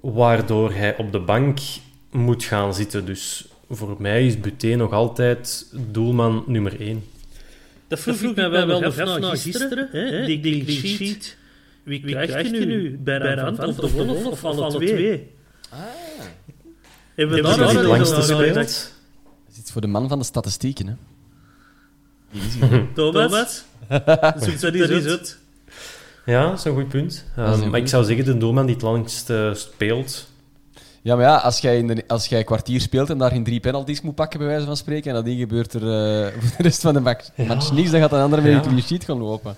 [0.01, 1.59] waardoor hij op de bank
[2.11, 3.05] moet gaan zitten.
[3.05, 7.03] Dus voor mij is Buté nog altijd doelman nummer 1.
[7.88, 9.88] Dat vroeg, ik mij wel nog af na gisteren.
[9.91, 11.38] hè, Die clean sheet.
[11.84, 12.97] Wie krijg je nu?
[12.97, 15.32] Bijran of de Wolf of alle twee?
[17.15, 18.30] Hebben we daar het al speelt?
[18.30, 18.93] nagedacht?
[19.45, 20.93] Dat is iets voor de man van de statistieken, hè.
[22.34, 22.42] Is.
[22.96, 23.64] Thomas?
[24.38, 25.38] Zoek dat eens uit.
[26.26, 27.26] Ja, dat is een goed punt.
[27.36, 30.28] Dat is Ehm, een maar ik zou zeggen de doelman die het langst eh, speelt.
[31.02, 33.60] Ja, maar ja, als jij, in de, als jij een kwartier speelt en daarin drie
[33.60, 36.64] penalties moet pakken, bij wijze van spreken, en dat ding gebeurt er eh, voor de
[36.64, 38.58] rest van de match, match niks, dan gaat een andere met Ja.
[38.58, 39.56] een clean sheet gaan lopen.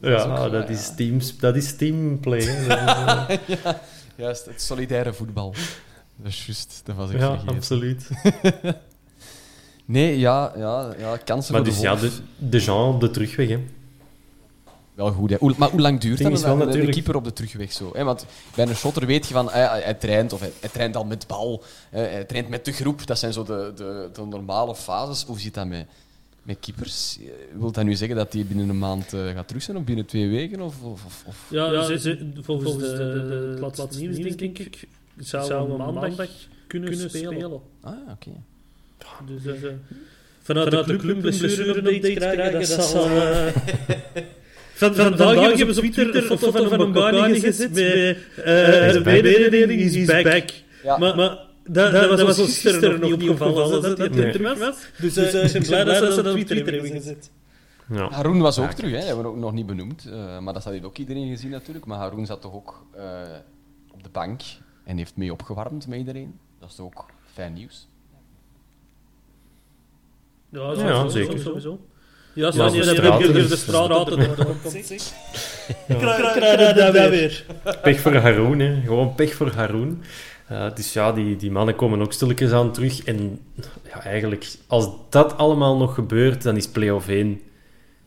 [0.00, 0.94] Ja, ook dat, is, ja.
[0.94, 2.38] teams, dat is teamplay.
[2.38, 2.48] Dat
[3.48, 3.72] is, eh,
[4.16, 5.54] Juist, het solidaire voetbal.
[6.16, 7.54] Dat is juist, dat was ik ja, vergeten.
[7.56, 8.08] absoluut.
[9.84, 12.20] Nee, ja, ja, ja kansen Maar voor dus de ja, Wolf.
[12.38, 13.48] de, de Jean op de terugweg.
[13.48, 13.58] Hè.
[14.94, 15.36] Wel goed, hè.
[15.40, 17.72] Hoe- maar hoe lang duurt dat is wel een, een natuurlijk- keeper op de terugweg
[17.72, 17.90] zo?
[17.92, 18.04] Hè?
[18.04, 20.96] Want bij een shotter weet je van, eh, hij, hij traint, of hij, hij traint
[20.96, 23.06] al met bal, eh, hij traint met de groep.
[23.06, 25.24] Dat zijn zo de, de, de normale fases.
[25.24, 25.86] Hoe zit dat met,
[26.42, 27.18] met keepers?
[27.20, 29.84] Eh, Wil dat nu zeggen dat hij binnen een maand eh, gaat terug zijn, of
[29.84, 30.60] binnen twee weken?
[30.60, 35.70] Of, of, of, Ja, ze, ze- volgens, de, de, het laatste nieuws, denk ik, zou
[35.70, 36.14] we maandag
[36.66, 37.60] kunnen, spelen.
[37.80, 38.30] Ah, oké.
[39.26, 39.68] Dus, eh,
[40.42, 43.06] vanuit, de club een blessure-update krijgen, dat zal...
[43.06, 43.46] eh,
[44.74, 49.80] Van, vandaag hebben ze op Twitter een foto van elkaar gezet met eh, de mededeling
[49.80, 50.50] is back.
[50.82, 50.98] Ja.
[50.98, 54.32] Maar, maar dat, dat, was ons gisteren nog niet opgevallen, dat Nee.
[54.32, 54.76] terug was.
[54.98, 57.30] Dus eh, ik ben blij dat ze dat op Twitter hebben gezet.
[57.88, 58.10] Ja.
[58.10, 58.96] Haroon was ook terug, hè.
[58.96, 60.06] dat hebben we ook nog niet benoemd.
[60.06, 61.86] Eh, maar dat had ook iedereen gezien natuurlijk.
[61.86, 63.04] Maar Haroon zat toch ook eh,
[63.92, 64.40] op de bank
[64.84, 66.38] en heeft mee opgewarmd met iedereen.
[66.60, 67.88] Dat is ook fijn nieuws.
[70.52, 71.38] Ja, Ja, sowieso, zeker.
[71.38, 71.80] Sowieso.
[72.34, 74.62] Ja, Ja, zoals de de straten doorkomt.
[75.86, 77.44] Krijg je dat weer.
[77.82, 78.80] Pech voor Haroon, hè.
[78.80, 80.02] gewoon pech voor Haroon.
[80.46, 83.04] Eh, dus ja, die, die mannen komen ook stilletjes aan terug.
[83.04, 83.40] En
[83.84, 87.40] ja, eigenlijk, als dat allemaal nog gebeurt, dan is play-off 1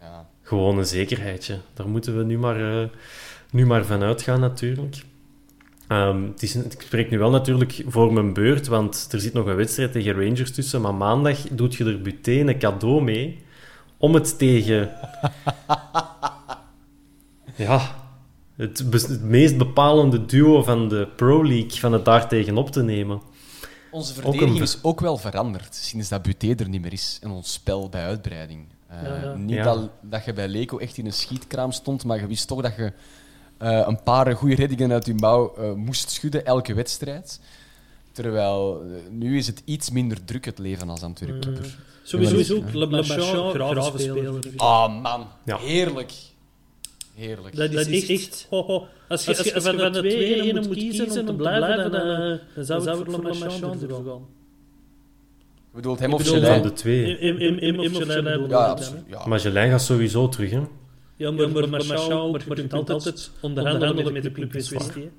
[0.02, 0.28] Ja.
[0.44, 1.58] gewoon een zekerheidje.
[1.74, 2.88] Daar moeten we nu maar, eh,
[3.52, 4.96] nu maar van uitgaan, natuurlijk.
[5.88, 9.34] Ehm, het is, een- ik spreek nu wel natuurlijk voor mijn beurt, want er zit
[9.34, 10.82] nog een wedstrijd tegen Rangers tussen.
[10.82, 13.44] Maar maandag doet je er meteen een cadeau mee
[13.98, 14.82] om het tegen...
[17.56, 17.96] ja,
[18.56, 22.84] het, het meest bepalende duo van de Pro League van het daar tegen op te
[22.84, 23.22] nemen.
[23.92, 27.20] Onze Ook verdediging een- is ook wel veranderd sinds dat Buté er niet meer is
[27.22, 28.66] en ons spel bij uitbreiding.
[28.88, 29.34] Eh, Ja, ja.
[29.34, 29.64] Niet Ja.
[29.64, 32.76] Dat, dat je bij Leco echt in een schietkraam stond, maar je wist toch dat
[32.76, 32.94] je
[33.58, 37.40] een paar goede reddingen uit je mouw eh, moest schudden elke wedstrijd.
[38.12, 41.78] Terwijl eh, nu is het iets minder druk het leven als Antwerp-keeper.
[42.04, 44.40] Sowieso ook Le Marchand, grave speler.
[44.58, 45.58] Ah man, Ja.
[45.58, 46.14] heerlijk.
[47.16, 47.56] Heerlijk.
[47.56, 48.48] Dat is echt...
[48.50, 48.88] ho, ho.
[49.08, 52.66] Als je, als je van de twee ene moet kiezen om te blijven, dan, eh,
[52.68, 54.26] dan zou ik voor Le Marchand durven gaan.
[55.72, 57.18] Je bedoelt hem Ik of bedoel Van de twee.
[57.20, 58.92] Bedoel ik.
[59.08, 59.26] Ja.
[59.26, 60.62] Maar Gelijn gaat sowieso terug, hè.
[61.16, 65.02] Ja, maar, maar, maar Marchand, maar je kunt altijd onderhandelen met de club in kwestie.
[65.04, 65.10] hè.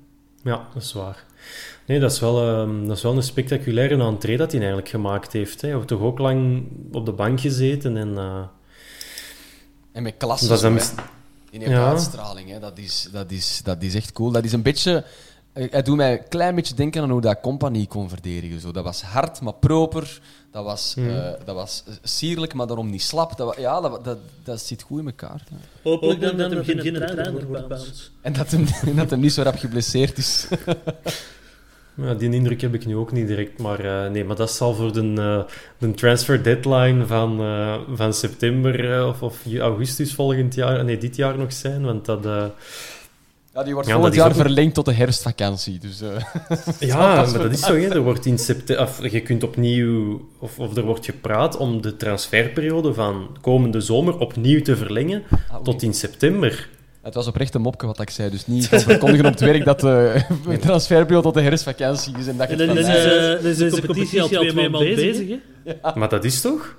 [0.51, 1.25] Ja, dat is waar.
[1.85, 5.33] Nee, dat is wel, ehm, dat is wel een spectaculaire entree dat hij eigenlijk gemaakt
[5.33, 5.61] heeft.
[5.61, 5.67] Hè.
[5.67, 8.17] Hij heeft toch ook lang op de bank gezeten en...
[8.17, 8.41] eh,
[9.91, 10.47] En met klasse.
[10.47, 10.93] Dat is.
[11.51, 11.87] In een Ja.
[11.89, 12.59] uitstraling, hè.
[12.59, 14.31] Dat, is, dat, is, dat is echt cool.
[14.31, 15.03] Dat is een beetje...
[15.53, 18.59] eh, Het doet mij een klein beetje denken aan hoe dat Company kon verdedigen.
[18.59, 18.71] Zo.
[18.71, 20.19] Dat was hard, maar proper.
[20.57, 21.09] Dat was, Mhm.
[21.09, 23.37] eh, dat was sierlijk, maar daarom niet slap.
[23.37, 25.43] Dat, ja, dat, dat, dat zit goed in elkaar.
[25.83, 28.11] Hopelijk dan dat hem geen trainer wordt bij ons.
[28.21, 30.47] En dat hem, dat hem niet zo rap geblesseerd is.
[31.95, 33.59] ja, die indruk heb ik nu ook niet direct.
[33.59, 38.13] Maar eh, nee, maar dat zal voor de, eh, de transfer deadline van, eh, van
[38.13, 40.83] september of, of augustus volgend jaar...
[40.85, 42.25] Nee, dit jaar nog zijn, want dat...
[43.57, 45.79] eh, Ja, die wordt Ja, volgend jaar ook- verlengd tot de herfstvakantie.
[45.79, 46.09] Dus, eh,
[46.89, 47.75] Ja, maar dat is zo.
[47.75, 47.87] Hè.
[47.87, 51.95] Er wordt in september, of je kunt opnieuw, of, of er wordt gepraat om de
[51.97, 56.69] transferperiode van komende zomer opnieuw te verlengen ah, tot in september.
[57.01, 58.29] Het was oprecht een mopje wat ik zei.
[58.29, 60.21] Dus niet verkondigen op het werk dat de
[60.59, 62.27] transferperiode tot de herfstvakantie is.
[62.27, 65.27] En dat het dan is, eh, dan is de competitie al twee maanden bezig.
[65.27, 65.75] hè.
[65.95, 66.75] Maar dat is toch?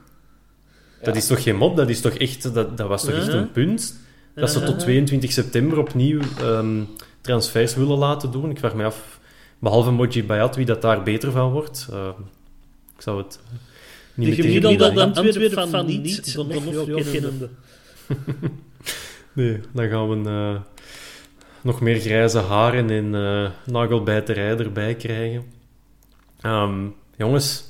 [1.03, 1.21] Dat Ja.
[1.21, 1.77] is toch geen mop?
[1.77, 3.95] Dat is toch echt, dat, dat was toch echt een punt?
[4.41, 6.83] Dat ze tot 22 september opnieuw ehm,
[7.21, 8.51] transfers willen laten doen.
[8.51, 9.19] Ik vraag me af,
[9.59, 11.89] behalve Moji Bayat, wie dat daar beter van wordt.
[11.93, 12.09] Eh,
[12.97, 13.39] Ik zou het
[14.15, 15.15] niet De gemiddelde weten.
[15.15, 17.49] Antwerpen van niet, Donofrio kennende.
[19.33, 20.61] Nee, dan gaan we eh,
[21.61, 25.45] nog meer grijze haren en eh nagelbijterij erbij krijgen.
[26.41, 26.87] Ehm,
[27.17, 27.65] jongens,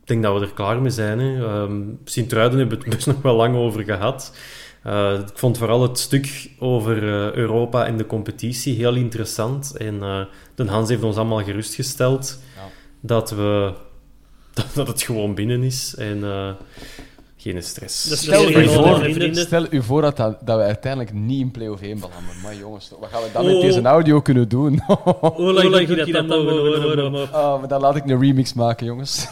[0.00, 1.18] ik denk dat we er klaar mee zijn.
[1.18, 1.44] Hè.
[1.46, 4.36] Ehm Sint-Truiden hebben we het best nog wel lang over gehad.
[4.82, 9.76] Eh, ik vond vooral het stuk over eh, Europa en de competitie heel interessant.
[9.76, 10.20] En eh
[10.54, 12.60] Den Hans heeft ons allemaal gerustgesteld Ja.
[13.00, 13.72] dat, we,
[14.74, 15.94] dat het gewoon binnen is.
[15.98, 16.50] En eh,
[17.36, 18.04] geen stress.
[18.04, 19.42] Dat is Stel u, voor, mijn vrienden.
[19.44, 22.40] stel u voor dat, dat, dat we uiteindelijk niet in play-off 1 belanden.
[22.42, 23.60] Maar jongens, wat gaan we dan met Oh.
[23.62, 24.80] deze audio kunnen doen?
[25.20, 27.12] Hoe lang denk je dat dat dan mogen horen?
[27.12, 29.26] maar- Oh, maar dan laat ik een remix maken, jongens.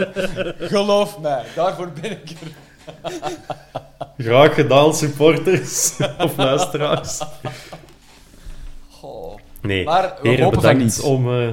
[0.74, 2.48] Geloof mij, daarvoor ben ik er.
[4.18, 7.20] Graag gedaan, supporters of luisteraars.
[8.90, 9.38] Goh.
[9.62, 11.04] Nee, Maar we heren, hopen van bedankt niet.
[11.04, 11.28] om...
[11.40, 11.48] eh,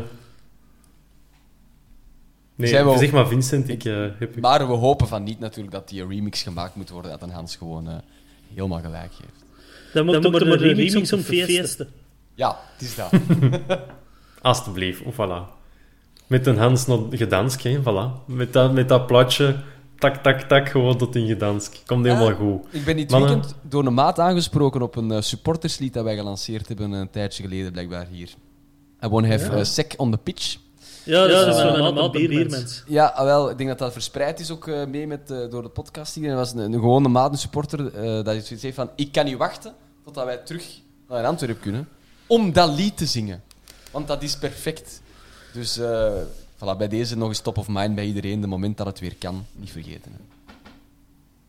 [2.55, 4.39] Nee, Zijn we- zeg maar Vincent, ik eh, heb...
[4.39, 7.55] Maar we hopen van niet natuurlijk dat die remix gemaakt moet worden, dat een Hans
[7.55, 7.93] gewoon eh,
[8.53, 9.45] helemaal gelijk heeft.
[9.93, 11.87] Dan moet maar een remix om te feesten.
[12.35, 13.11] Ja, het is dat.
[14.41, 15.57] Alsjeblieft, of voilà.
[16.27, 18.25] Met een Hans nog gedansk, hè, voilà.
[18.25, 19.55] Met dat, met dat platje,
[19.99, 21.75] tak, tak, tak, gewoon tot in gedansk.
[21.85, 22.35] Komt helemaal Ah.
[22.37, 22.65] goed.
[22.71, 23.29] Ik ben dit Mannen.
[23.29, 27.43] weekend door een maat aangesproken op een eh, supporterslied dat wij gelanceerd hebben een tijdje
[27.43, 28.29] geleden, blijkbaar hier.
[29.03, 30.57] I want to have a sec on the pitch.
[31.05, 32.83] Ja, dat is wel een maat biermens.
[32.87, 35.61] Ja, ah, wel, ik denk dat dat verspreid is ook eh, mee met, eh, door
[35.61, 36.23] de podcast hier.
[36.23, 38.89] En dat was een, een gewone maat, een supporter, eh, dat zoiets heeft van...
[38.95, 39.73] Ik kan niet wachten
[40.05, 40.65] totdat wij terug
[41.07, 41.87] naar Antwerpen kunnen
[42.27, 43.43] om dat lied te zingen.
[43.91, 45.01] Want dat is perfect.
[45.53, 46.11] Dus eh,
[46.59, 48.41] voilà, bij deze nog eens top of mind bij iedereen.
[48.41, 50.11] De moment dat het weer kan, niet vergeten.
[50.11, 50.29] Hè.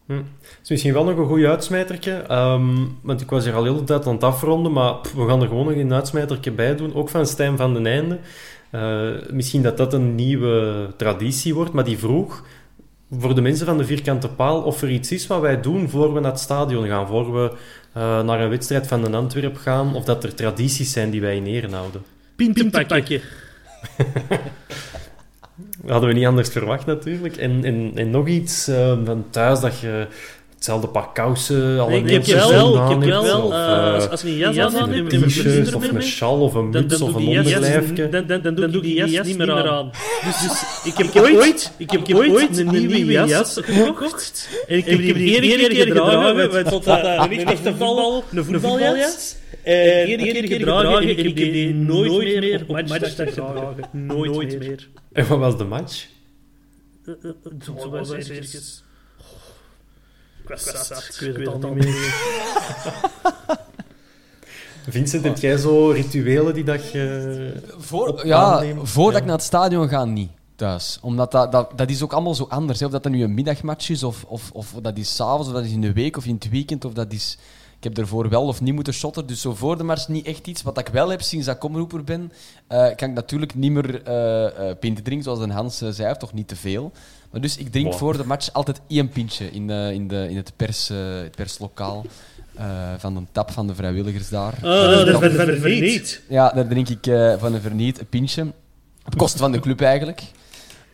[0.06, 0.16] Hm.
[0.16, 2.12] Dat is misschien wel nog een goede uitsmijtertje.
[2.12, 5.26] ehm, want ik was hier al heel de tijd aan het afronden, maar pff, we
[5.26, 6.94] gaan er gewoon nog een uitsmijtertje bij doen.
[6.94, 8.18] Ook van Stijn van den Einde.
[8.70, 12.44] Eh, misschien dat dat een nieuwe traditie wordt, maar die vroeg
[13.18, 16.14] voor de mensen van de vierkante paal of er iets is wat wij doen voor
[16.14, 17.52] we naar het stadion gaan, voor we
[17.92, 21.36] eh, naar een wedstrijd van een Antwerp gaan, of dat er tradities zijn die wij
[21.36, 22.02] in ere houden.
[22.36, 23.20] Pintenpakje.
[25.82, 27.36] Dat hadden we niet anders verwacht natuurlijk.
[27.36, 30.06] En, en, en nog iets eh, van thuis dat je
[30.54, 33.86] hetzelfde pak kousen, alle Nee, ik heb wel, ik aan heb hebt, wel, of, eh,
[33.86, 36.54] eh, als, als je een jas aan hebt en een t-shirt of een sjaal of
[36.54, 38.08] een dan, muts dan, of een onderlijfje.
[38.08, 39.90] dan, dan, dan, doe ik die jas niet meer aan.
[40.24, 40.62] Dus, dus
[40.92, 44.48] ik heb ooit, ik heb ooit een nieuwe jas gekocht.
[44.66, 49.36] En ik heb die één keer gedragen, want tot dat een echte voetbal, een voetbaljas.
[49.62, 53.84] En één keer gedragen en ik heb die nooit meer op matchdag gedragen.
[53.92, 54.88] Nooit meer.
[55.12, 56.06] En wat was de match?
[57.64, 58.82] Zo was ergens...
[60.42, 62.14] Ik was zat, ik weet het al niet meer.
[64.88, 67.52] Vincent, heb jij zo rituelen die dat je...
[67.78, 69.18] Voor, ja, voordat Ja.
[69.18, 70.30] ik naar het stadion ga, niet.
[70.56, 70.98] Thuis.
[71.02, 72.80] Omdat dat, dat, dat is ook allemaal zo anders.
[72.80, 72.86] Hè.
[72.86, 75.64] Of dat, dat nu een middagmatch is, of, of, of dat is s'avonds, of dat
[75.64, 77.38] is in de week, of in het weekend, of dat is...
[77.80, 80.46] Ik heb ervoor wel of niet moeten shotten, dus zo voor de match niet echt
[80.46, 80.62] iets.
[80.62, 82.32] Wat ik wel heb sinds dat ik omroeper ben,
[82.66, 86.16] eh, kan ik natuurlijk niet meer eh eh, pinten drinken, zoals een Hans zei, of
[86.16, 86.92] toch niet te veel.
[87.30, 87.96] Maar dus ik drink Wow.
[87.96, 91.36] voor de match altijd één pintje in, eh, in, de, in het, pers, eh, het
[91.36, 92.04] perslokaal
[92.54, 92.66] eh,
[92.98, 94.54] van de tap van de vrijwilligers daar.
[94.54, 96.22] Ah, dat is van de verniet.
[96.28, 98.46] Ja, daar drink ik eh, van een verniet een pintje.
[99.06, 100.22] Op kosten van de club eigenlijk.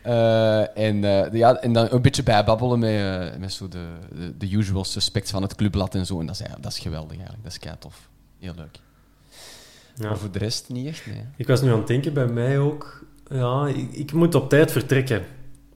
[0.06, 3.84] Eh, en, eh, de- ja, en dan een beetje bijbabbelen met, eh, met zo de,
[4.14, 6.20] de, de usual suspects van het clubblad en zo.
[6.20, 7.42] En dat is, ja, dat is geweldig eigenlijk.
[7.42, 8.08] Dat is kei tof.
[8.38, 8.78] Heel leuk.
[9.96, 10.08] Ja.
[10.08, 11.22] Maar voor de rest niet echt, nee.
[11.36, 13.04] Ik was nu aan het denken, bij mij ook...
[13.30, 15.24] Ja, ik, ik moet op tijd vertrekken.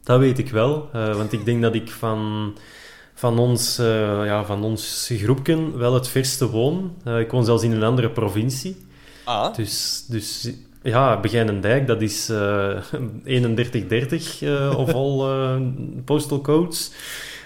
[0.02, 0.88] Dat weet ik wel.
[0.92, 2.52] eh, want ik denk dat ik van,
[3.14, 3.86] van, ons, eh,
[4.24, 6.94] ja, van ons groepje wel het verste woon.
[7.04, 8.86] Eh, ik woon zelfs in een andere provincie.
[9.24, 9.54] Ah.
[9.54, 10.48] Dus, dus
[10.82, 12.82] ja, Begijnendijk, dat is eh
[13.24, 15.60] 3130 eh of al eh,
[16.04, 16.90] postal codes.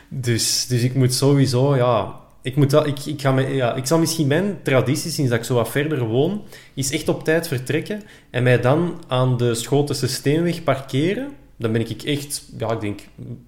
[0.09, 2.23] Dus, dus ik moet sowieso, ja...
[2.43, 5.45] Ik, moet ik, ik, ga me, ja, ik zal misschien mijn traditie, sinds dat ik
[5.45, 6.43] zo wat verder woon,
[6.75, 11.29] is echt op tijd vertrekken en mij dan aan de Schotense Steenweg parkeren.
[11.57, 13.01] Dan ben ik echt, ja, ik denk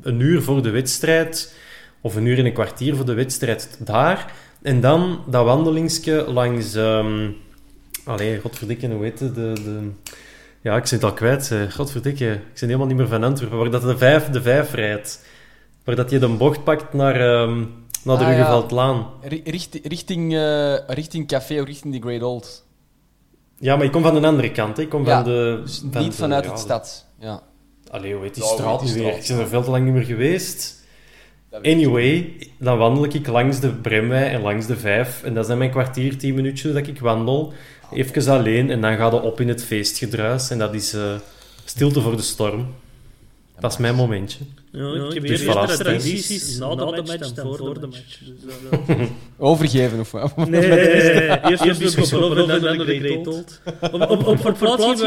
[0.02, 1.54] een uur voor de wedstrijd,
[2.00, 4.32] of een uur en een kwartier voor de wedstrijd daar.
[4.62, 6.74] En dan dat wandelingsje langs...
[6.74, 7.28] ehm
[8.06, 9.34] Allee, godverdikke, hoe heet het?
[9.34, 9.90] De, de...
[10.60, 11.50] Ja, ik zit al kwijt.
[11.52, 11.70] eh.
[11.70, 13.58] Godverdikke, ik ben helemaal niet meer van Antwerpen.
[13.58, 15.24] Waar dat de vijf, de vijf rijdt.
[15.84, 17.58] Waar dat je de bocht pakt naar, ehm
[18.04, 18.36] naar de Ah, ja.
[18.36, 19.06] Ruggeveldlaan.
[19.22, 22.64] Ri- richt- richting, eh, richting café of richting de Great Old.
[23.58, 24.76] Ja, maar ik kom van de andere kant.
[24.76, 24.82] hè.
[24.82, 25.60] Ik kom Ja, van de...
[25.64, 27.06] Dus van niet de- vanuit ja, het stad.
[27.18, 27.42] Ja.
[27.90, 29.16] Allee, hoe heet die Ja, straat nu weer?
[29.16, 30.75] Ik ben er veel te lang niet meer geweest.
[31.50, 35.22] Anyway, dan wandel ik langs de Bremwei en langs de Vijf.
[35.22, 37.52] En dat zijn mijn kwartier, tien minuutjes dat ik wandel.
[37.92, 40.50] Even alleen en dan ga je op in het feestgedruis.
[40.50, 41.14] En dat is eh,
[41.64, 42.74] stilte voor de storm.
[43.60, 44.38] Dat is mijn momentje.
[44.72, 48.18] Ja, ik heb Dus eerst voilà, de tradities na de match dan voor de match.
[48.86, 50.36] Dus Overgeven of wat?
[50.36, 51.40] Nee, nee, nee, nee.
[51.50, 53.60] Eerst, de Bisschop en dan de Great Old.
[53.92, 54.46] Op,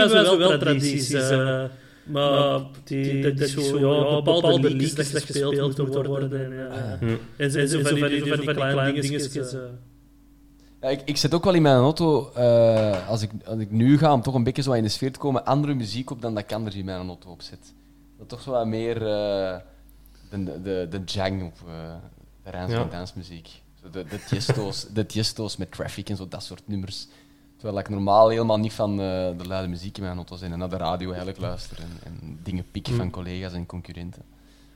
[0.09, 1.11] zo wel tradities.
[1.11, 1.63] eh,
[2.09, 6.45] maar die, dat is zo, ja, bepaalde liedjes dat gespeeld moeten worden.
[6.45, 6.97] En, ja.
[6.99, 7.15] Hm.
[7.37, 9.53] en zo en zo van die, van die kleine dingetjes.
[9.53, 9.59] eh.
[10.81, 13.97] Ja, ik, ik zet ook wel in mijn auto, eh, als, ik, als ik nu
[13.97, 16.33] ga, om toch een beetje zo in de sfeer te komen, andere muziek op dan
[16.33, 17.73] dat ik anders in mijn auto opzet.
[18.17, 19.57] Dat toch zo wat meer eh,
[20.29, 21.93] de, de, de jang op uh,
[22.43, 22.77] de Rijns Ja.
[22.77, 23.49] van dansmuziek.
[23.81, 27.07] Zo de, de, tiesto's, de tiesto's met traffic en zo, dat soort nummers.
[27.59, 28.97] Terwijl ik normaal helemaal niet van eh,
[29.37, 32.39] de luide muziek in mijn auto ben en naar de radio eigenlijk luister en, en
[32.43, 34.21] dingen pikken van collega's en concurrenten.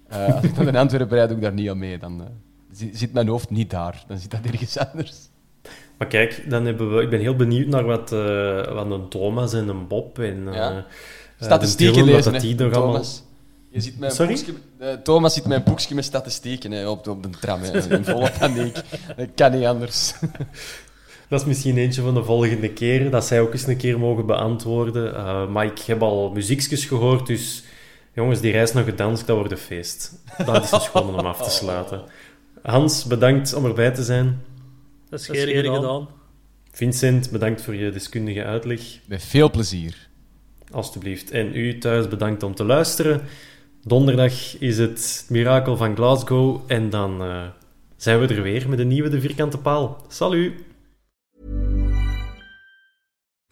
[0.07, 1.97] Eh, als ik dan in Antwerpen rijd, doe ik daar niet aan mee.
[1.97, 2.27] Dan eh,
[2.71, 5.15] zi- zit mijn hoofd niet daar, dan zit dat ergens anders.
[5.97, 8.09] Maar kijk, dan hebben we, ik ben heel benieuwd naar wat,
[8.75, 10.85] wat een Thomas en een Bob en Ja.
[11.39, 12.91] Statistieken de lezen, dat die nog allemaal...
[12.93, 13.23] Thomas.
[13.69, 14.33] Je ziet mijn Sorry?
[14.33, 17.61] boekje, Thomas ziet mijn boekje met statistieken hè, op, op de tram.
[17.61, 18.73] Hè, in volle paniek.
[19.17, 20.13] Dat kan niet anders.
[21.33, 24.25] Dat is misschien eentje van de volgende keer, dat zij ook eens een keer mogen
[24.25, 25.15] beantwoorden.
[25.15, 27.63] Eh, maar ik heb al muziekjes gehoord, dus
[28.13, 30.23] jongens, die reis naar Gdansk, dat wordt een feest.
[30.45, 32.03] Dat is dus gewoon om af te sluiten.
[32.61, 34.41] Hans, bedankt om erbij te zijn.
[35.09, 36.07] Dat is geen gedaan.
[36.71, 38.81] Vincent, bedankt voor je deskundige uitleg.
[39.05, 40.09] Met veel plezier.
[40.71, 41.31] Alsjeblieft.
[41.31, 43.21] En u thuis bedankt om te luisteren.
[43.83, 46.61] Donderdag is het Mirakel van Glasgow.
[46.67, 47.43] En dan eh,
[47.97, 50.05] zijn we er weer met een nieuwe De Vierkante Paal.
[50.07, 50.71] Salut!